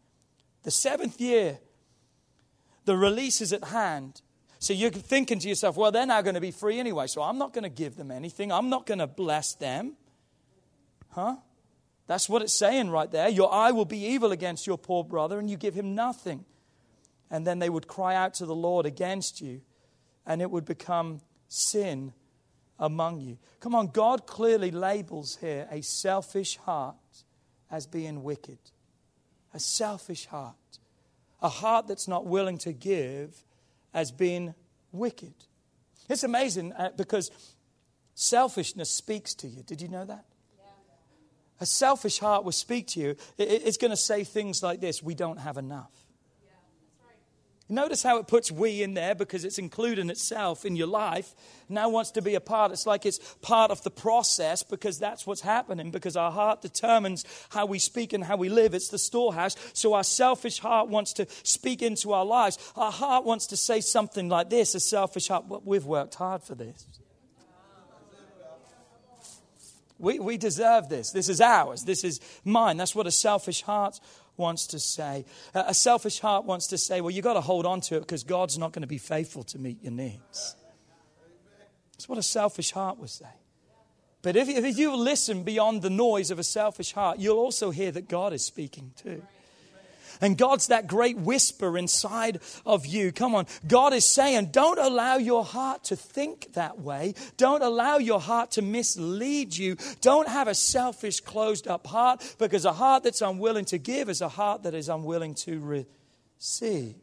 [0.63, 1.60] The seventh year,
[2.86, 4.22] the release is at hand.
[4.60, 7.38] So you're thinking to yourself, well, they're now going to be free anyway, so I'm
[7.38, 8.52] not going to give them anything.
[8.52, 9.96] I'm not going to bless them.
[11.10, 11.38] Huh?
[12.08, 13.30] That's what it's saying right there.
[13.30, 16.44] Your eye will be evil against your poor brother, and you give him nothing.
[17.32, 19.62] And then they would cry out to the Lord against you,
[20.26, 22.13] and it would become sin
[22.80, 23.38] among you.
[23.60, 26.96] Come on, God clearly labels here a selfish heart
[27.70, 28.60] as being wicked.
[29.54, 30.56] A selfish heart.
[31.42, 33.44] A heart that's not willing to give
[33.94, 34.54] as being
[34.92, 35.34] wicked.
[36.10, 37.32] It's amazing uh, because
[38.15, 39.63] selfishness speaks to you.
[39.63, 40.26] Did you know that?
[41.62, 43.15] A selfish heart will speak to you.
[43.38, 45.92] It's going to say things like this We don't have enough.
[47.72, 51.36] Notice how it puts we in there because it's including itself in your life.
[51.70, 52.72] Now wants to be a part.
[52.72, 57.26] It's like it's part of the process because that's what's happening because our heart determines
[57.50, 58.74] how we speak and how we live.
[58.74, 59.56] It's the storehouse.
[59.74, 62.58] So our selfish heart wants to speak into our lives.
[62.76, 65.46] Our heart wants to say something like this a selfish heart.
[65.64, 66.88] We've worked hard for this.
[70.00, 71.12] We, we deserve this.
[71.12, 71.84] This is ours.
[71.84, 72.78] This is mine.
[72.78, 74.00] That's what a selfish heart
[74.39, 75.25] wants to say.
[75.54, 78.23] A selfish heart wants to say, well, you've got to hold on to it because
[78.23, 80.56] God's not going to be faithful to meet your needs.
[81.91, 83.28] That's what a selfish heart would say.
[84.21, 87.91] But if, if you listen beyond the noise of a selfish heart, you'll also hear
[87.91, 89.21] that God is speaking too.
[90.22, 93.12] And God's that great whisper inside of you.
[93.12, 93.45] Come on.
[93.67, 97.13] God is saying, don't allow your heart to think that way.
[97.38, 99.78] Don't allow your heart to mislead you.
[100.02, 104.22] Don't have a selfish, closed up heart because a heart that's unwilling to give is
[104.22, 105.86] a heart that is unwilling to
[106.39, 106.95] receive.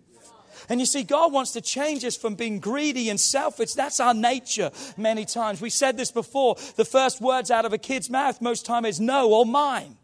[0.69, 3.75] And you see, God wants to change us from being greedy and selfish.
[3.75, 5.61] That's our nature many times.
[5.61, 6.57] We said this before.
[6.77, 9.97] The first words out of a kid's mouth most time is no or mine.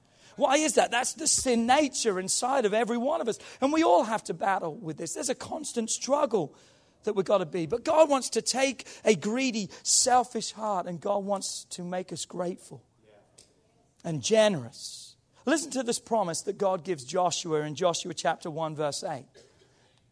[0.42, 0.90] Why is that?
[0.90, 3.38] That's the sin nature inside of every one of us.
[3.60, 5.14] And we all have to battle with this.
[5.14, 6.52] There's a constant struggle
[7.04, 7.66] that we've got to be.
[7.66, 12.24] But God wants to take a greedy, selfish heart and God wants to make us
[12.24, 12.82] grateful
[14.02, 15.14] and generous.
[15.46, 19.24] Listen to this promise that God gives Joshua in Joshua chapter 1, verse 8.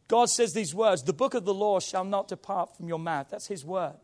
[0.07, 3.27] God says these words The book of the law shall not depart from your mouth.
[3.31, 3.99] That's His word.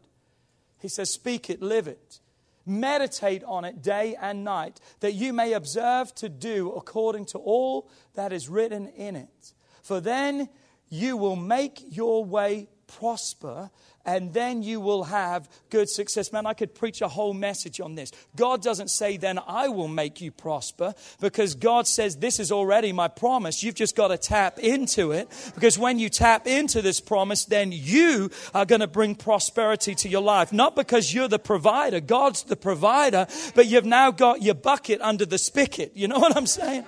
[0.81, 2.19] He says, Speak it, live it.
[2.67, 7.89] Meditate on it day and night, that you may observe to do according to all
[8.15, 9.53] that is written in it.
[9.83, 10.49] For then
[10.89, 13.71] you will make your way prosper
[14.07, 16.33] and then you will have good success.
[16.33, 18.13] Man, I could preach a whole message on this.
[18.37, 22.93] God doesn't say, then I will make you prosper, because God says, this is already
[22.93, 23.63] my promise.
[23.63, 27.73] You've just got to tap into it, because when you tap into this promise, then
[27.73, 30.53] you are going to bring prosperity to your life.
[30.53, 35.27] Not because you're the provider, God's the provider, but you've now got your bucket under
[35.27, 35.93] the spigot.
[35.97, 36.85] You know what I'm saying?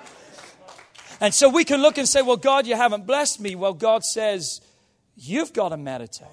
[1.21, 3.57] And so we can look and say, well, God, you haven't blessed me.
[3.57, 4.61] Well, God says,
[5.17, 6.29] you've got to meditate.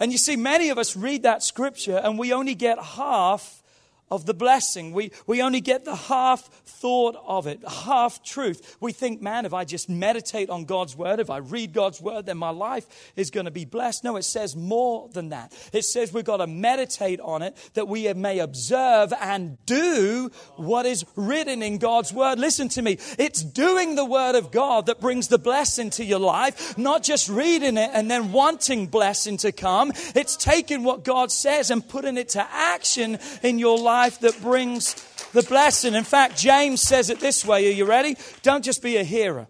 [0.00, 3.62] And you see, many of us read that scripture and we only get half
[4.10, 4.92] of the blessing.
[4.92, 8.76] We, we only get the half thought of it, half truth.
[8.80, 12.26] We think, man, if I just meditate on God's word, if I read God's word,
[12.26, 12.86] then my life
[13.16, 14.04] is going to be blessed.
[14.04, 15.52] No, it says more than that.
[15.72, 20.84] It says we've got to meditate on it that we may observe and do what
[20.84, 22.38] is written in God's word.
[22.38, 22.98] Listen to me.
[23.18, 27.28] It's doing the word of God that brings the blessing to your life, not just
[27.28, 29.92] reading it and then wanting blessing to come.
[30.14, 34.40] It's taking what God says and putting it to action in your life life that
[34.42, 34.94] brings
[35.32, 35.94] the blessing.
[35.94, 37.68] In fact, James says it this way.
[37.68, 38.16] Are you ready?
[38.42, 39.46] Don't just be a hearer.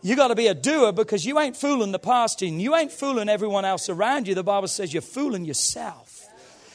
[0.00, 2.92] You got to be a doer because you ain't fooling the pastor and you ain't
[2.92, 4.34] fooling everyone else around you.
[4.34, 6.26] The Bible says you're fooling yourself.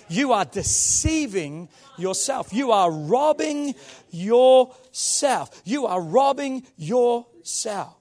[0.07, 2.53] You are deceiving yourself.
[2.53, 3.73] You are robbing
[4.11, 5.61] yourself.
[5.65, 7.95] You are robbing yourself.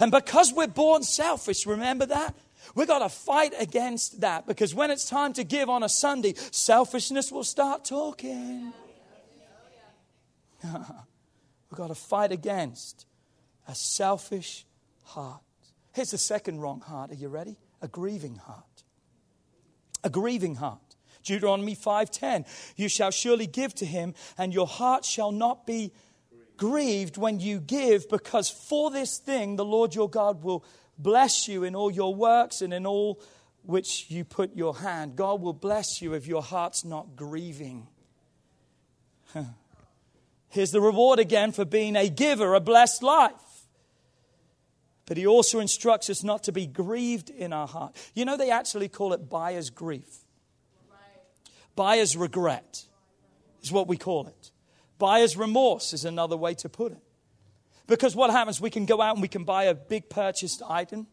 [0.00, 2.34] And because we're born selfish, remember that?
[2.74, 6.34] We've got to fight against that because when it's time to give on a Sunday,
[6.50, 8.72] selfishness will start talking.
[10.64, 13.06] We've got to fight against
[13.66, 14.66] a selfish
[15.04, 15.40] heart.
[15.92, 17.10] Here's the second wrong heart.
[17.10, 17.56] Are you ready?
[17.80, 18.84] A grieving heart.
[20.04, 20.80] A grieving heart.
[21.22, 22.44] Deuteronomy 5:10
[22.76, 25.92] You shall surely give to him and your heart shall not be
[26.56, 30.64] grieved when you give because for this thing the Lord your God will
[30.98, 33.20] bless you in all your works and in all
[33.62, 35.16] which you put your hand.
[35.16, 37.86] God will bless you if your heart's not grieving.
[40.48, 43.32] Here's the reward again for being a giver, a blessed life.
[45.06, 47.96] But he also instructs us not to be grieved in our heart.
[48.14, 50.24] You know, they actually call it buyer's grief.
[51.74, 52.84] Buyer's regret
[53.62, 54.50] is what we call it.
[54.98, 57.01] Buyer's remorse is another way to put it.
[57.92, 61.06] Because what happens, we can go out and we can buy a big purchased item.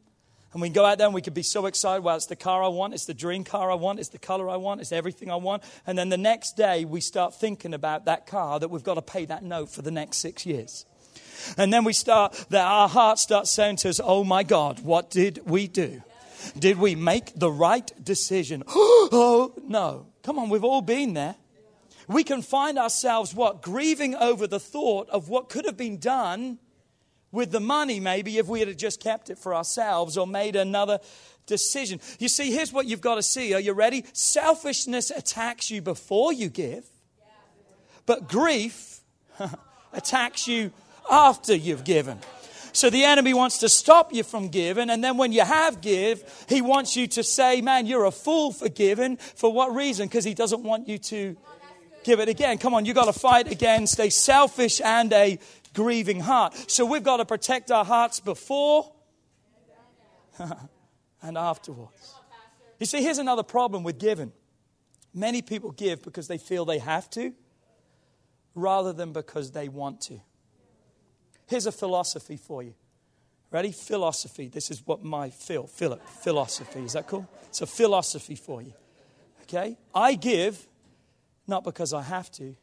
[0.54, 2.06] And we can go out there and we can be so excited.
[2.06, 2.94] Well, it's the car I want.
[2.94, 4.00] It's the dream car I want.
[4.00, 4.80] It's the color I want.
[4.80, 5.64] It's everything I want.
[5.86, 9.02] And then the next day, we start thinking about that car that we've got to
[9.02, 10.86] pay that note for the next six years.
[11.58, 15.12] And then we start, that our heart starts saying to us, Oh my God, what
[15.12, 16.02] did we do?
[16.58, 18.64] Did we make the right decision?
[18.70, 20.06] oh no.
[20.24, 21.36] Come on, we've all been there.
[22.08, 23.62] We can find ourselves what?
[23.62, 26.58] Grieving over the thought of what could have been done
[27.32, 31.00] with the money, maybe, if we had just kept it for ourselves or made another
[31.46, 32.00] decision.
[32.20, 33.54] You see, here's what you've got to see.
[33.54, 34.06] Are you ready?
[34.14, 36.86] Selfishness attacks you before you give,
[38.06, 39.02] but grief
[39.94, 40.72] attacks you
[41.10, 42.20] after you've given.
[42.72, 46.46] So the enemy wants to stop you from giving, and then when you have give,
[46.48, 49.18] he wants you to say, Man, you're a fool for giving.
[49.18, 50.08] For what reason?
[50.08, 51.36] Because he doesn't want you to
[52.04, 52.58] give it again.
[52.58, 55.40] Come on, you've got to fight against a selfish and a
[55.80, 56.54] grieving heart.
[56.70, 58.92] So we've got to protect our hearts before
[61.22, 62.16] and afterwards.
[62.80, 64.34] You see, here's another problem with giving.
[65.14, 67.34] Many people give because they feel they have to
[68.56, 70.20] rather than because they want to.
[71.48, 72.74] Here's a philosophy for you.
[73.50, 73.72] Ready?
[73.72, 74.50] Philosophy.
[74.50, 76.82] This is what my Phil, Philip, philosophy.
[76.82, 77.26] Is that cool?
[77.48, 78.74] It's a philosophy for you.
[79.44, 79.78] Okay?
[79.96, 80.68] I give
[81.48, 82.58] not because I have to,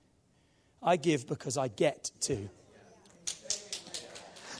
[0.83, 2.51] I give because I get to.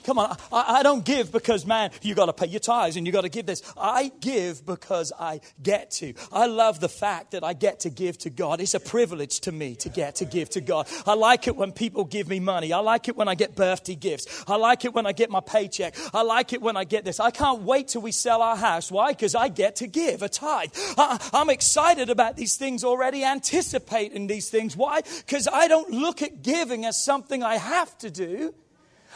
[0.07, 3.05] Come on, I, I don't give because, man, you got to pay your tithes and
[3.05, 3.61] you got to give this.
[3.77, 6.15] I give because I get to.
[6.31, 8.61] I love the fact that I get to give to God.
[8.61, 10.87] It's a privilege to me to get to give to God.
[11.07, 12.73] I like it when people give me money.
[12.73, 14.45] I like it when I get birthday gifts.
[14.47, 15.97] I like it when I get my paycheck.
[16.15, 17.19] I like it when I get this.
[17.19, 18.93] I can't wait till we sell our house.
[18.93, 19.11] Why?
[19.11, 20.71] Because I get to give a tithe.
[20.97, 24.77] I, I'm excited about these things already, anticipating these things.
[24.77, 25.01] Why?
[25.01, 28.55] Because I don't look at giving as something I have to do.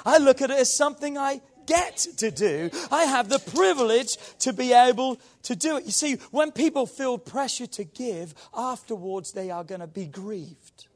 [0.05, 2.71] I look at it as something I get to do.
[2.91, 5.85] I have the privilege to be able to do it.
[5.85, 10.89] You see, when people feel pressure to give, afterwards they are going to be grieved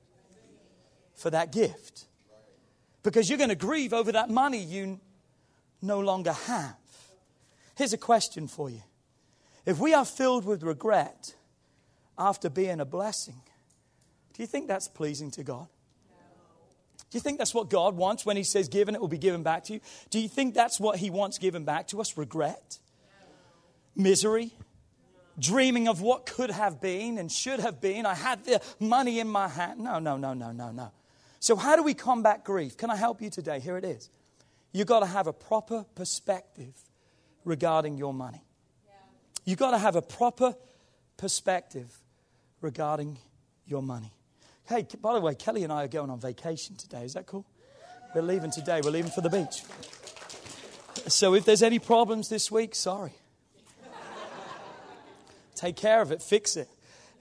[1.14, 2.06] for that gift.
[3.02, 4.98] Because you're going to grieve over that money you
[5.80, 6.76] no longer have.
[7.76, 8.82] Here's a question for you
[9.66, 11.34] If we are filled with regret
[12.18, 13.40] after being a blessing,
[14.32, 15.68] do you think that's pleasing to God?
[17.14, 19.44] Do you think that's what God wants when He says, given, it will be given
[19.44, 19.81] back to you?
[20.11, 22.18] Do you think that's what He wants given back to us?
[22.18, 22.81] Regret?
[23.94, 24.50] Misery?
[25.38, 28.05] Dreaming of what could have been and should have been?
[28.05, 29.79] I had the money in my hand.
[29.79, 30.90] No, no, no, no, no, no.
[31.38, 32.77] So, how do we combat grief?
[32.77, 33.61] Can I help you today?
[33.61, 34.11] Here it is.
[34.72, 36.74] You've got to have a proper perspective
[37.44, 38.42] regarding your money.
[39.44, 40.57] You've got to have a proper
[41.16, 41.96] perspective
[42.61, 43.18] regarding
[43.68, 44.11] your money.
[44.66, 47.05] Hey, by the way, Kelly and I are going on vacation today.
[47.05, 47.44] Is that cool?
[48.14, 48.81] We're leaving today.
[48.83, 49.62] We're leaving for the beach.
[51.07, 53.12] So if there's any problems this week, sorry.
[55.55, 56.68] Take care of it, fix it.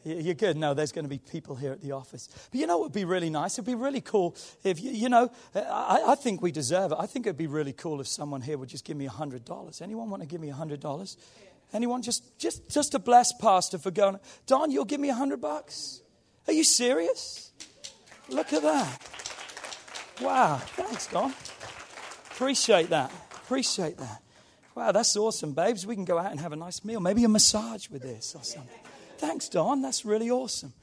[0.06, 0.58] You're good.
[0.58, 2.30] No, there's going to be people here at the office.
[2.52, 3.56] But you know what would be really nice?
[3.56, 6.98] It'd be really cool if, you, you know, I, I think we deserve it.
[7.00, 9.82] I think it'd be really cool if someone here would just give me $100.
[9.82, 11.18] Anyone want to give me $100?
[11.74, 12.02] Anyone?
[12.02, 16.03] Just, just, just to bless Pastor for going, Don, you'll give me a 100 bucks?
[16.48, 17.52] Are you serious?
[18.30, 19.00] Look at that.
[20.22, 20.58] Wow.
[20.58, 21.34] Thanks, Don.
[22.32, 23.12] Appreciate that.
[23.44, 24.24] Appreciate that.
[24.76, 25.86] Wow, that's awesome, babes.
[25.86, 28.44] We can go out and have a nice meal, maybe a massage with this or
[28.44, 28.80] something.
[29.18, 29.82] Thanks, Don.
[29.82, 30.74] That's really awesome.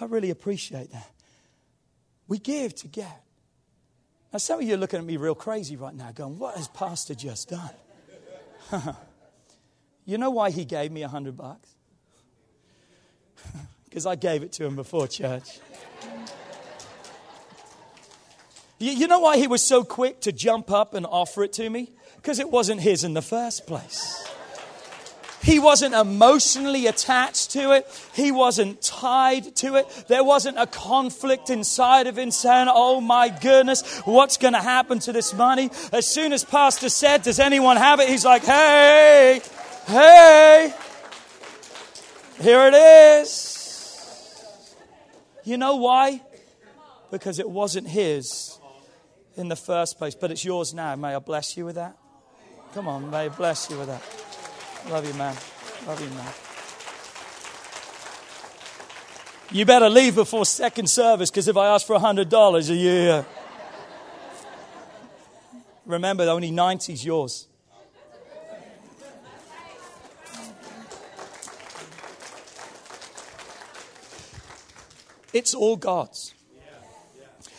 [0.00, 1.10] I really appreciate that.
[2.26, 3.24] We give to get.
[4.32, 6.68] Now, some of you are looking at me real crazy right now, going, What has
[6.68, 7.70] Pastor just done?
[10.04, 11.70] you know why he gave me a hundred bucks?
[13.88, 15.60] Because I gave it to him before church.
[18.78, 21.68] you, you know why he was so quick to jump up and offer it to
[21.68, 21.92] me?
[22.16, 24.28] Because it wasn't his in the first place.
[25.42, 27.86] He wasn't emotionally attached to it.
[28.12, 30.04] He wasn't tied to it.
[30.08, 34.98] There wasn't a conflict inside of him saying, Oh my goodness, what's going to happen
[35.00, 35.70] to this money?
[35.92, 38.08] As soon as Pastor said, Does anyone have it?
[38.08, 39.40] He's like, Hey,
[39.86, 40.74] hey,
[42.40, 43.47] here it is.
[45.48, 46.20] You know why?
[47.10, 48.58] Because it wasn't his
[49.34, 50.94] in the first place, but it's yours now.
[50.94, 51.96] May I bless you with that?
[52.74, 54.02] Come on, may I bless you with that.
[54.92, 55.34] Love you, man.
[55.86, 56.32] Love you, man.
[59.50, 63.24] You better leave before second service because if I ask for $100, a year.
[65.86, 67.47] Remember, only 90 is yours.
[75.38, 76.34] It's all God's.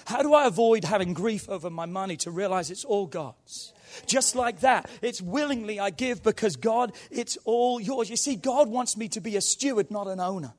[0.06, 3.72] How do I avoid having grief over my money to realize it's all God's?
[4.06, 4.90] Just like that.
[5.02, 8.10] It's willingly I give because God, it's all yours.
[8.10, 10.54] You see, God wants me to be a steward, not an owner.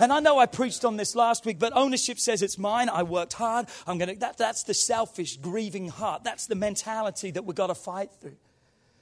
[0.00, 2.88] And I know I preached on this last week, but ownership says it's mine.
[2.88, 3.66] I worked hard.
[3.86, 6.24] I'm going to, that, that's the selfish, grieving heart.
[6.24, 8.38] That's the mentality that we've got to fight through.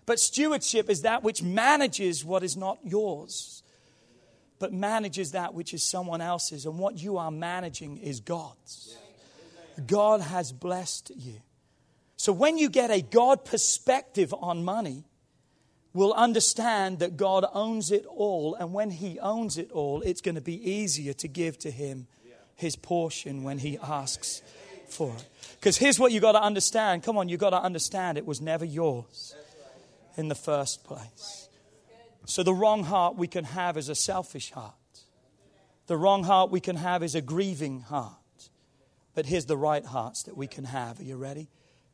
[0.04, 3.62] But stewardship is that which manages what is not yours,
[4.62, 6.66] but manages that which is someone else's.
[6.66, 8.96] And what you are managing is God's.
[9.88, 11.34] God has blessed you.
[12.16, 15.02] So when you get a God perspective on money,
[15.92, 18.54] we'll understand that God owns it all.
[18.54, 22.06] And when He owns it all, it's going to be easier to give to Him
[22.54, 24.42] His portion when He asks
[24.86, 25.28] for it.
[25.58, 27.02] Because here's what you got to understand.
[27.02, 29.34] Come on, you got to understand it was never yours
[30.16, 31.41] in the first place.
[32.24, 34.74] So the wrong heart we can have is a selfish heart.
[35.86, 38.14] The wrong heart we can have is a grieving heart.
[39.14, 41.00] But here's the right hearts that we can have.
[41.00, 41.48] Are you ready?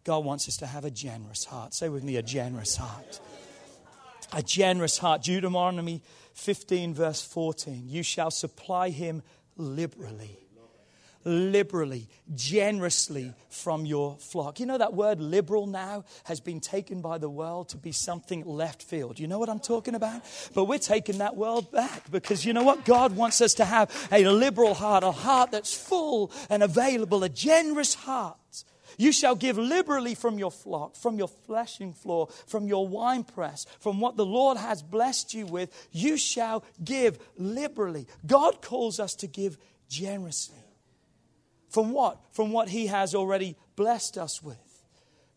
[0.05, 1.75] God wants us to have a generous heart.
[1.75, 3.21] Say with me, a generous heart.
[4.33, 5.23] A generous heart.
[5.23, 6.03] Deuteronomy
[6.35, 7.85] 15, verse 14.
[7.87, 9.23] You shall supply him
[9.57, 10.48] liberally
[11.25, 14.61] liberally, generously from your flock.
[14.61, 18.45] You know, that word liberal now has been taken by the world to be something
[18.45, 19.19] left field.
[19.19, 20.23] You know what I'm talking about?
[20.55, 22.85] But we're taking that world back because you know what?
[22.85, 27.29] God wants us to have a liberal heart, a heart that's full and available, a
[27.29, 28.37] generous heart
[28.99, 34.01] you shall give liberally from your flock, from your threshing floor, from your winepress, from
[34.01, 35.89] what the Lord has blessed you with.
[35.93, 38.09] You shall give liberally.
[38.27, 39.57] God calls us to give
[39.89, 40.59] generously.
[41.69, 42.19] From what?
[42.33, 44.68] From what He has already blessed us with.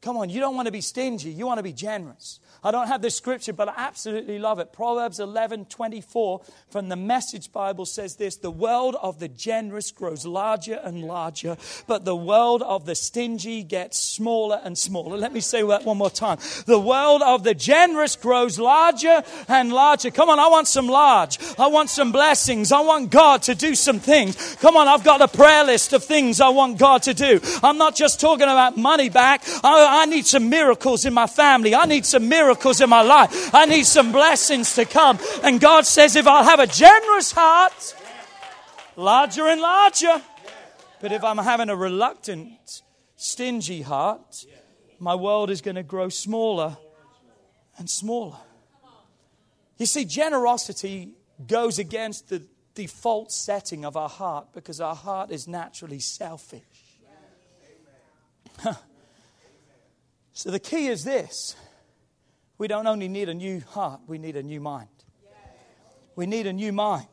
[0.02, 2.40] Come on, you don't want to be stingy, you want to be generous.
[2.64, 4.72] I don't have this scripture, but I absolutely love it.
[4.72, 10.26] Proverbs 11 24 from the Message Bible says this The world of the generous grows
[10.28, 15.18] larger and larger, but the world of the stingy gets smaller and smaller.
[15.18, 16.38] Let me say that one more time.
[16.68, 20.12] The world of the generous grows larger and larger.
[20.12, 21.40] Come on, I want some large.
[21.58, 22.72] I want some blessings.
[22.72, 24.56] I want God to do some things.
[24.58, 27.40] Come on, I've got a prayer list of things I want God to do.
[27.64, 29.44] I'm not just talking about money back.
[29.64, 31.76] I, I need some miracles in my family.
[31.76, 33.54] I need some miracles in my life.
[33.54, 35.20] I need some blessings to come.
[35.44, 37.96] And God says, if I'll have a generous heart,
[38.96, 40.22] larger and larger.
[41.02, 42.84] But if I'm having a reluctant,
[43.18, 44.46] stingy heart,
[44.98, 46.78] my world is going to grow smaller
[47.78, 48.38] and smaller.
[49.78, 51.16] You see, generosity
[51.48, 52.44] goes against the
[52.76, 56.62] default setting of our heart because our heart is naturally selfish.
[60.34, 61.56] so the key is this
[62.58, 64.88] we don't only need a new heart, we need a new mind.
[66.16, 67.08] We need a new mind.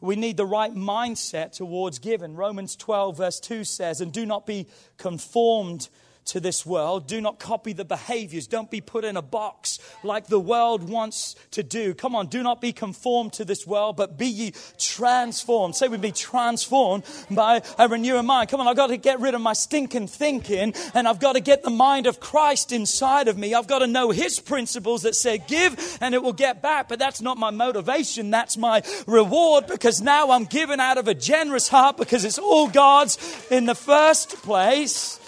[0.00, 2.36] We need the right mindset towards giving.
[2.36, 4.68] Romans 12, verse 2 says, And do not be
[4.98, 5.88] conformed
[6.26, 7.06] to this world.
[7.06, 8.46] Do not copy the behaviors.
[8.46, 11.94] Don't be put in a box like the world wants to do.
[11.94, 15.76] Come on, do not be conformed to this world, but be ye transformed.
[15.76, 18.48] Say we be transformed by a renewing mind.
[18.48, 21.40] Come on, I've got to get rid of my stinking thinking and I've got to
[21.40, 23.54] get the mind of Christ inside of me.
[23.54, 26.88] I've got to know his principles that say give and it will get back.
[26.88, 28.30] But that's not my motivation.
[28.30, 32.68] That's my reward because now I'm giving out of a generous heart because it's all
[32.68, 33.18] God's
[33.50, 35.20] in the first place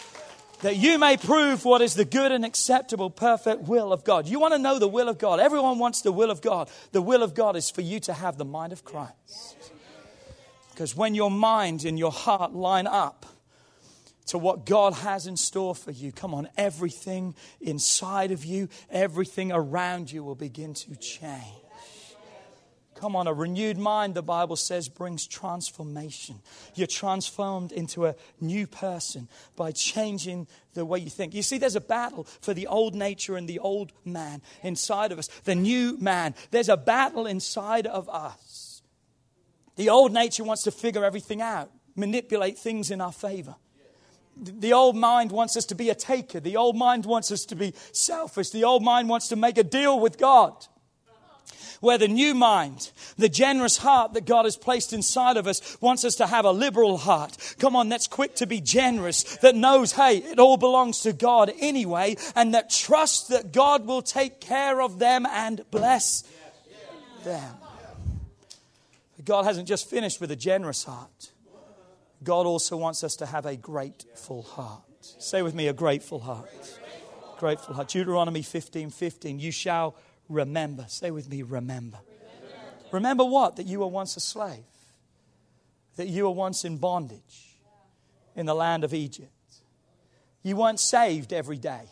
[0.62, 4.26] that you may prove what is the good and acceptable, perfect will of God.
[4.26, 5.40] You want to know the will of God.
[5.40, 6.70] Everyone wants the will of God.
[6.92, 9.56] The will of God is for you to have the mind of Christ.
[10.70, 13.26] Because when your mind and your heart line up
[14.26, 19.52] to what God has in store for you, come on, everything inside of you, everything
[19.52, 21.65] around you will begin to change.
[22.96, 26.40] Come on, a renewed mind, the Bible says, brings transformation.
[26.74, 31.34] You're transformed into a new person by changing the way you think.
[31.34, 35.18] You see, there's a battle for the old nature and the old man inside of
[35.18, 36.34] us, the new man.
[36.50, 38.80] There's a battle inside of us.
[39.76, 43.56] The old nature wants to figure everything out, manipulate things in our favor.
[44.38, 46.40] The old mind wants us to be a taker.
[46.40, 48.50] The old mind wants us to be selfish.
[48.50, 50.66] The old mind wants to make a deal with God
[51.80, 56.04] where the new mind, the generous heart that God has placed inside of us, wants
[56.04, 57.36] us to have a liberal heart.
[57.58, 61.52] Come on, that's quick to be generous, that knows, hey, it all belongs to God
[61.60, 66.24] anyway, and that trusts that God will take care of them and bless
[67.24, 67.54] them.
[69.24, 71.32] God hasn't just finished with a generous heart.
[72.22, 74.82] God also wants us to have a grateful heart.
[75.00, 76.48] Say with me, a grateful heart.
[77.38, 77.88] Grateful heart.
[77.88, 79.38] Deuteronomy 15 15.
[79.38, 79.94] You shall
[80.28, 80.86] remember.
[80.88, 81.98] Say with me, remember.
[81.98, 82.86] remember.
[82.92, 83.56] Remember what?
[83.56, 84.64] That you were once a slave,
[85.96, 87.56] that you were once in bondage
[88.34, 89.30] in the land of Egypt.
[90.42, 91.82] You weren't saved every day.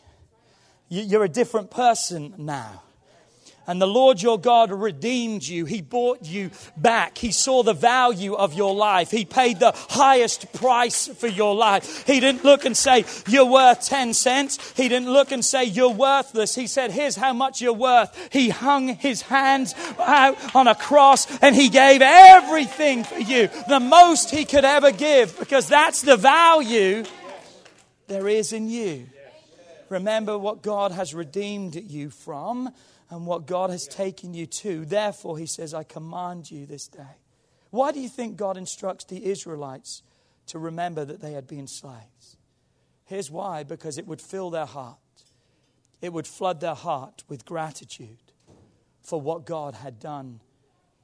[0.89, 2.83] You're a different person now.
[3.67, 5.65] And the Lord your God redeemed you.
[5.65, 7.17] He bought you back.
[7.17, 9.11] He saw the value of your life.
[9.11, 12.07] He paid the highest price for your life.
[12.07, 14.73] He didn't look and say, You're worth 10 cents.
[14.77, 16.55] He didn't look and say, You're worthless.
[16.55, 18.29] He said, Here's how much you're worth.
[18.31, 23.81] He hung his hands out on a cross and he gave everything for you, the
[23.81, 27.05] most he could ever give, because that's the value
[28.07, 29.07] there is in you.
[29.89, 32.71] Remember what God has redeemed you from
[33.15, 34.85] and what God has taken you to.
[34.85, 37.21] Therefore, he says, I command you this day.
[37.71, 40.03] Why do you think God instructs the Israelites
[40.49, 42.37] to remember that they had been slaves?
[43.05, 44.99] Here's why because it would fill their heart,
[46.03, 48.33] it would flood their heart with gratitude
[49.01, 50.41] for what God had done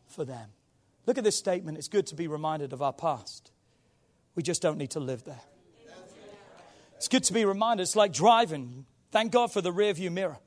[0.08, 0.50] for them.
[1.06, 1.78] Look at this statement.
[1.78, 3.52] It's good to be reminded of our past.
[4.34, 5.42] We just don't need to live there.
[6.96, 7.84] It's good to be reminded.
[7.84, 8.84] It's like driving.
[9.12, 10.38] Thank God for the rear view mirror.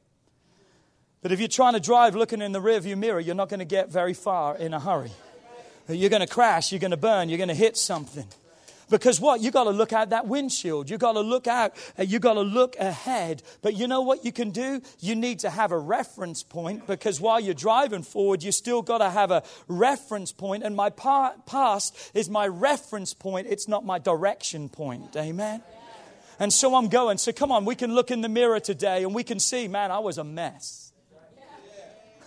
[1.23, 3.65] But if you're trying to drive looking in the rearview mirror, you're not going to
[3.65, 5.11] get very far in a hurry.
[5.87, 8.27] You're going to crash, you're going to burn, you're going to hit something.
[8.89, 9.41] Because what?
[9.41, 10.89] You got to look out that windshield.
[10.89, 11.73] You got to look out.
[11.97, 13.41] Uh, you got to look ahead.
[13.61, 14.81] But you know what you can do?
[14.99, 18.99] You need to have a reference point because while you're driving forward, you still got
[18.99, 20.63] to have a reference point.
[20.63, 23.47] And my past is my reference point.
[23.49, 25.15] It's not my direction point.
[25.15, 25.63] Amen.
[26.39, 27.17] And so I'm going.
[27.17, 29.91] So come on, we can look in the mirror today and we can see, man,
[29.91, 30.82] I was a mess.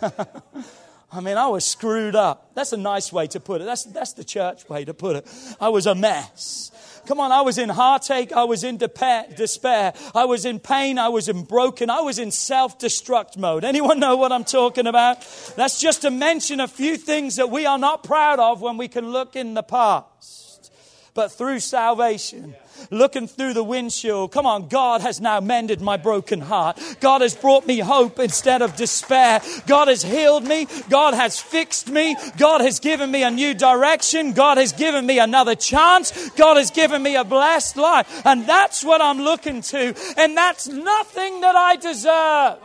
[1.13, 2.55] I mean, I was screwed up.
[2.55, 3.65] That's a nice way to put it.
[3.65, 5.27] That's, that's the church way to put it.
[5.61, 6.71] I was a mess.
[7.07, 8.33] Come on, I was in heartache.
[8.33, 9.95] I was in despair.
[10.15, 10.99] I was in pain.
[10.99, 11.89] I was in broken.
[11.89, 13.65] I was in self destruct mode.
[13.65, 15.21] Anyone know what I'm talking about?
[15.57, 18.89] That's just to mention a few things that we are not proud of when we
[18.89, 20.73] can look in the past.
[21.15, 22.55] but through salvation
[22.91, 24.33] looking through the windshield.
[24.33, 26.79] Come on, God has now mended my broken heart.
[27.01, 29.41] God has brought me hope instead of despair.
[29.67, 30.67] God has healed me.
[30.89, 32.17] God has fixed me.
[32.39, 34.33] God has given me a new direction.
[34.33, 36.31] God has given me another chance.
[36.31, 38.25] God has given me a blessed life.
[38.25, 39.95] And that's what I'm looking to.
[40.17, 42.59] And that's nothing that I deserve.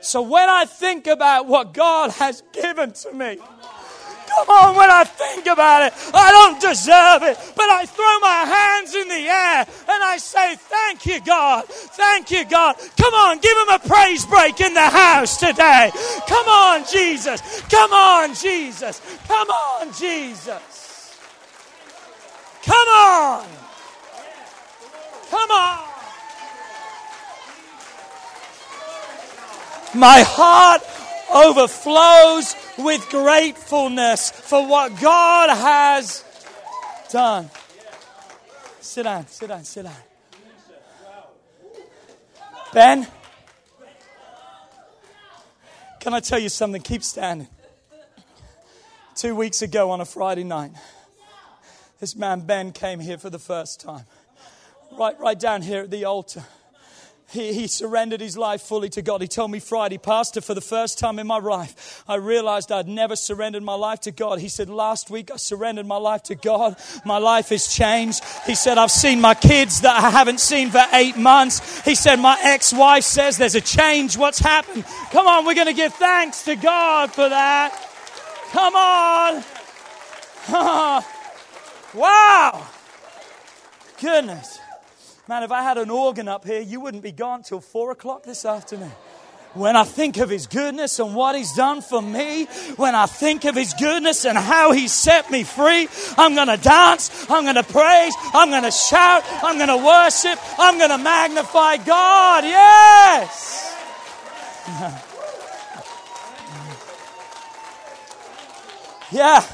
[0.00, 3.38] So when I think about what God has given to me,
[4.34, 8.44] Come on, when I think about it, I don't deserve it, but I throw my
[8.48, 11.66] hands in the air and I say, Thank you, God.
[11.66, 12.76] Thank you, God.
[12.96, 15.90] Come on, give him a praise break in the house today.
[16.26, 17.62] Come on, Jesus.
[17.68, 19.02] Come on, Jesus.
[19.28, 21.18] Come on, Jesus.
[22.62, 23.46] Come on.
[25.30, 25.88] Come on.
[29.94, 30.82] My heart
[31.34, 32.54] overflows
[32.84, 36.24] with gratefulness for what God has
[37.10, 37.50] done.
[38.80, 39.94] Sit down, sit down, sit down.
[42.72, 43.06] Ben,
[46.00, 46.80] can I tell you something?
[46.80, 47.48] Keep standing.
[49.14, 50.72] Two weeks ago on a Friday night,
[52.00, 54.04] this man Ben came here for the first time.
[54.98, 56.44] Right, right down here at the altar
[57.32, 59.22] he, he surrendered his life fully to God.
[59.22, 62.86] He told me Friday, Pastor, for the first time in my life, I realized I'd
[62.86, 64.38] never surrendered my life to God.
[64.38, 66.76] He said, Last week I surrendered my life to God.
[67.06, 68.22] My life has changed.
[68.44, 71.80] He said, I've seen my kids that I haven't seen for eight months.
[71.86, 74.18] He said, My ex wife says there's a change.
[74.18, 74.84] What's happened?
[75.10, 77.72] Come on, we're going to give thanks to God for that.
[78.50, 79.42] Come on.
[81.94, 82.66] wow.
[83.98, 84.58] Goodness.
[85.28, 88.24] Man, if I had an organ up here, you wouldn't be gone till four o'clock
[88.24, 88.90] this afternoon.
[89.54, 92.46] When I think of His goodness and what He's done for me,
[92.76, 96.56] when I think of His goodness and how He set me free, I'm going to
[96.56, 100.90] dance, I'm going to praise, I'm going to shout, I'm going to worship, I'm going
[100.90, 102.42] to magnify God.
[102.42, 103.76] Yes!
[109.12, 109.44] yeah,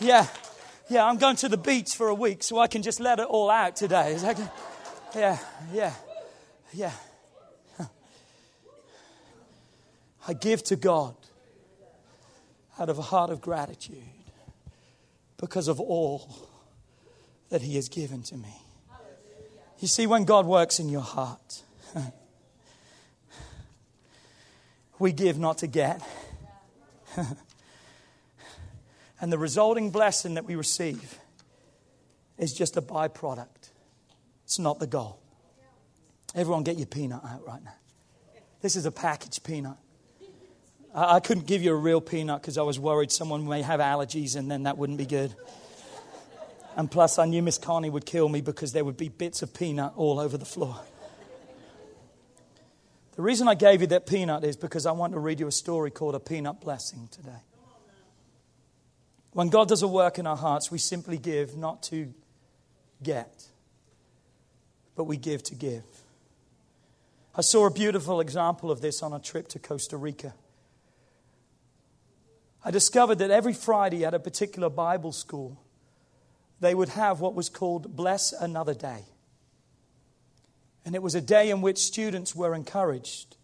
[0.00, 0.26] yeah,
[0.88, 1.04] yeah.
[1.04, 3.50] I'm going to the beach for a week so I can just let it all
[3.50, 4.12] out today.
[4.12, 4.48] Is that good?
[5.14, 5.38] Yeah,
[5.72, 5.92] yeah,
[6.72, 6.92] yeah.
[10.28, 11.14] I give to God
[12.78, 14.02] out of a heart of gratitude
[15.36, 16.48] because of all
[17.48, 18.54] that He has given to me.
[19.78, 21.62] You see, when God works in your heart,
[24.98, 26.02] we give not to get.
[29.20, 31.18] and the resulting blessing that we receive
[32.38, 33.55] is just a byproduct
[34.46, 35.18] it's not the goal.
[36.32, 37.74] Everyone, get your peanut out right now.
[38.62, 39.76] This is a packaged peanut.
[40.94, 43.80] I, I couldn't give you a real peanut because I was worried someone may have
[43.80, 45.34] allergies and then that wouldn't be good.
[46.76, 49.52] And plus, I knew Miss Connie would kill me because there would be bits of
[49.52, 50.78] peanut all over the floor.
[53.16, 55.52] The reason I gave you that peanut is because I want to read you a
[55.52, 57.42] story called A Peanut Blessing today.
[59.32, 62.14] When God does a work in our hearts, we simply give not to
[63.02, 63.48] get
[64.96, 65.84] but we give to give.
[67.34, 70.34] I saw a beautiful example of this on a trip to Costa Rica.
[72.64, 75.60] I discovered that every Friday at a particular Bible school,
[76.60, 79.04] they would have what was called Bless Another Day.
[80.84, 83.36] And it was a day in which students were encouraged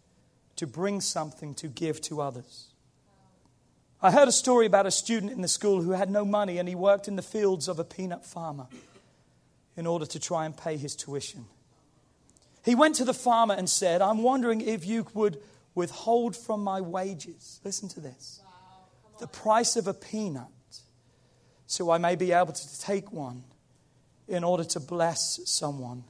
[0.57, 2.68] to bring something to give to others.
[4.00, 6.68] I heard a story about a student in the school who had no money and
[6.68, 8.66] he worked in the fields of a peanut farmer
[9.77, 11.47] in order to try and pay his tuition.
[12.64, 15.39] He went to the farmer and said, I'm wondering if you would
[15.75, 17.61] withhold from my wages.
[17.64, 18.41] Listen to this
[19.18, 20.49] the price of a peanut,
[21.66, 23.45] so I may be able to take one
[24.27, 26.05] in order to bless someone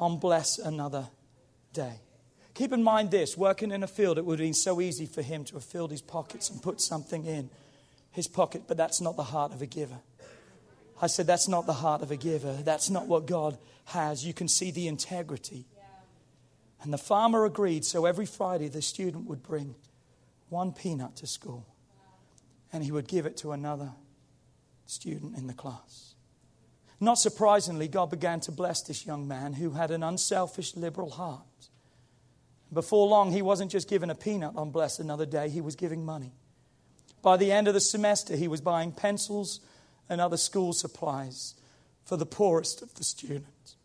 [0.00, 1.08] on bless another
[1.72, 2.00] day.
[2.54, 5.22] Keep in mind this working in a field, it would have been so easy for
[5.22, 7.50] him to have filled his pockets and put something in
[8.10, 9.98] his pocket, but that's not the heart of a giver.
[11.00, 12.52] I said, That's not the heart of a giver.
[12.52, 14.24] That's not what God has.
[14.24, 15.66] You can see the integrity.
[16.82, 19.74] And the farmer agreed, so every Friday the student would bring
[20.48, 21.66] one peanut to school
[22.72, 23.92] and he would give it to another
[24.86, 26.14] student in the class.
[27.00, 31.42] Not surprisingly, God began to bless this young man who had an unselfish, liberal heart.
[32.72, 36.04] Before long, he wasn't just given a peanut on Bless Another Day, he was giving
[36.04, 36.32] money.
[37.22, 39.60] By the end of the semester, he was buying pencils
[40.08, 41.54] and other school supplies
[42.04, 43.76] for the poorest of the students.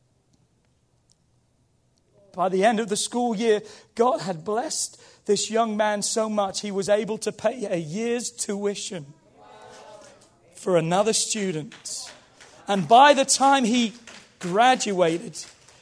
[2.36, 3.62] By the end of the school year,
[3.96, 8.32] God had blessed this young man so much he was able to pay a year's
[8.32, 9.06] tuition
[10.56, 12.10] for another student
[12.68, 13.94] And by the time he
[14.40, 15.38] graduated,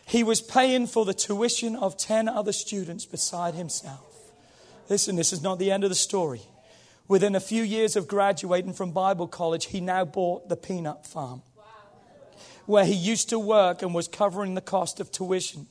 [0.06, 4.08] he was paying for the tuition of 10 other students beside himself.
[4.90, 6.42] Listen, this is not the end of the story.
[7.12, 11.42] Within a few years of graduating from Bible college, he now bought the peanut farm
[12.66, 15.68] where he used to work and was covering the cost of tuition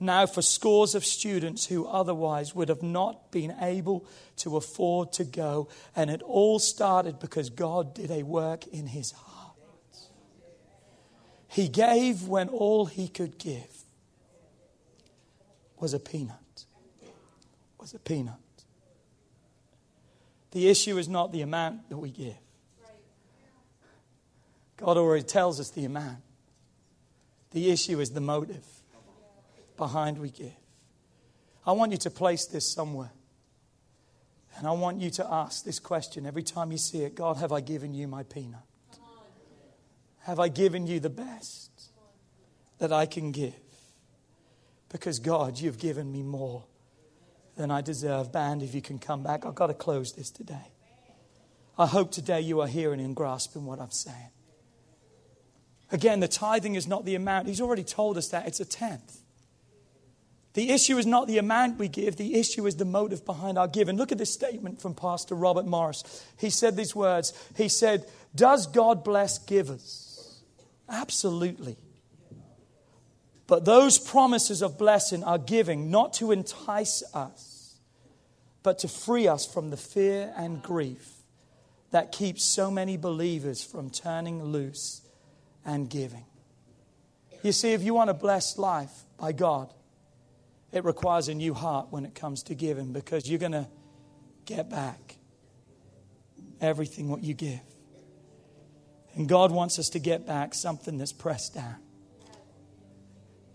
[0.00, 5.24] now for scores of students who otherwise would have not been able to afford to
[5.24, 5.68] go.
[5.94, 9.56] And it all started because God did a work in his heart.
[11.48, 13.84] He gave when all he could give
[15.78, 16.64] was a peanut.
[17.78, 18.40] Was a peanut.
[20.50, 22.36] The issue is not the amount that we give.
[24.76, 26.18] God already tells us the amount.
[27.50, 28.64] The issue is the motive
[29.76, 30.52] behind we give.
[31.66, 33.10] I want you to place this somewhere.
[34.56, 37.52] And I want you to ask this question every time you see it God, have
[37.52, 38.60] I given you my peanut?
[40.20, 41.70] Have I given you the best
[42.78, 43.54] that I can give?
[44.88, 46.64] Because, God, you've given me more
[47.58, 48.32] than I deserve.
[48.32, 50.72] Band, if you can come back, I've got to close this today.
[51.76, 54.30] I hope today you are hearing and grasping what I'm saying.
[55.92, 57.48] Again, the tithing is not the amount.
[57.48, 59.20] He's already told us that it's a tenth.
[60.54, 63.68] The issue is not the amount we give, the issue is the motive behind our
[63.68, 63.96] giving.
[63.96, 66.24] Look at this statement from Pastor Robert Morris.
[66.38, 70.42] He said these words He said, Does God bless givers?
[70.88, 71.76] Absolutely.
[73.48, 77.80] But those promises of blessing are giving not to entice us,
[78.62, 81.14] but to free us from the fear and grief
[81.90, 85.00] that keeps so many believers from turning loose
[85.64, 86.26] and giving.
[87.42, 89.72] You see, if you want a blessed life by God,
[90.70, 93.66] it requires a new heart when it comes to giving because you're going to
[94.44, 95.16] get back
[96.60, 97.60] everything what you give.
[99.14, 101.76] And God wants us to get back something that's pressed down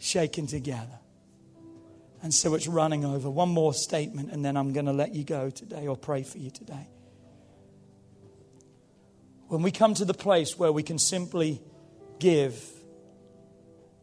[0.04, 1.00] shaken together.
[2.22, 3.30] And so it's running over.
[3.30, 6.38] One more statement, and then I'm going to let you go today or pray for
[6.38, 6.88] you today.
[9.48, 11.62] When we come to the place where we can simply
[12.20, 12.62] give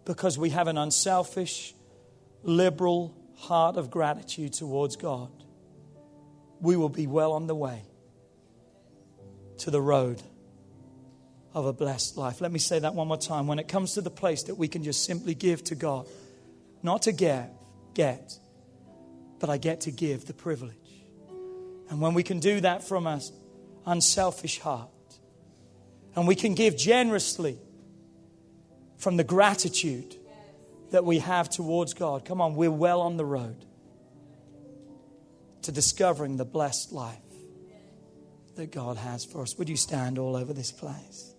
[0.05, 1.75] because we have an unselfish,
[2.43, 5.31] liberal heart of gratitude towards God,
[6.61, 7.83] we will be well on the way
[9.59, 10.23] to the road
[11.53, 12.41] of a blessed life.
[12.41, 13.47] Let me say that one more time.
[13.47, 16.07] When it comes to the place that we can just simply give to God,
[16.83, 17.53] not to get,
[17.95, 18.39] get,
[19.39, 20.77] but I get to give the privilege.
[21.89, 23.21] And when we can do that from an
[23.85, 24.89] unselfish heart,
[26.15, 27.59] and we can give generously
[28.97, 30.17] from the gratitude
[30.91, 33.65] that we have towards God, come on, we're well on the road
[35.63, 37.17] to discovering the blessed life
[38.57, 39.57] that God has for us.
[39.59, 41.30] Would you stand all over this place?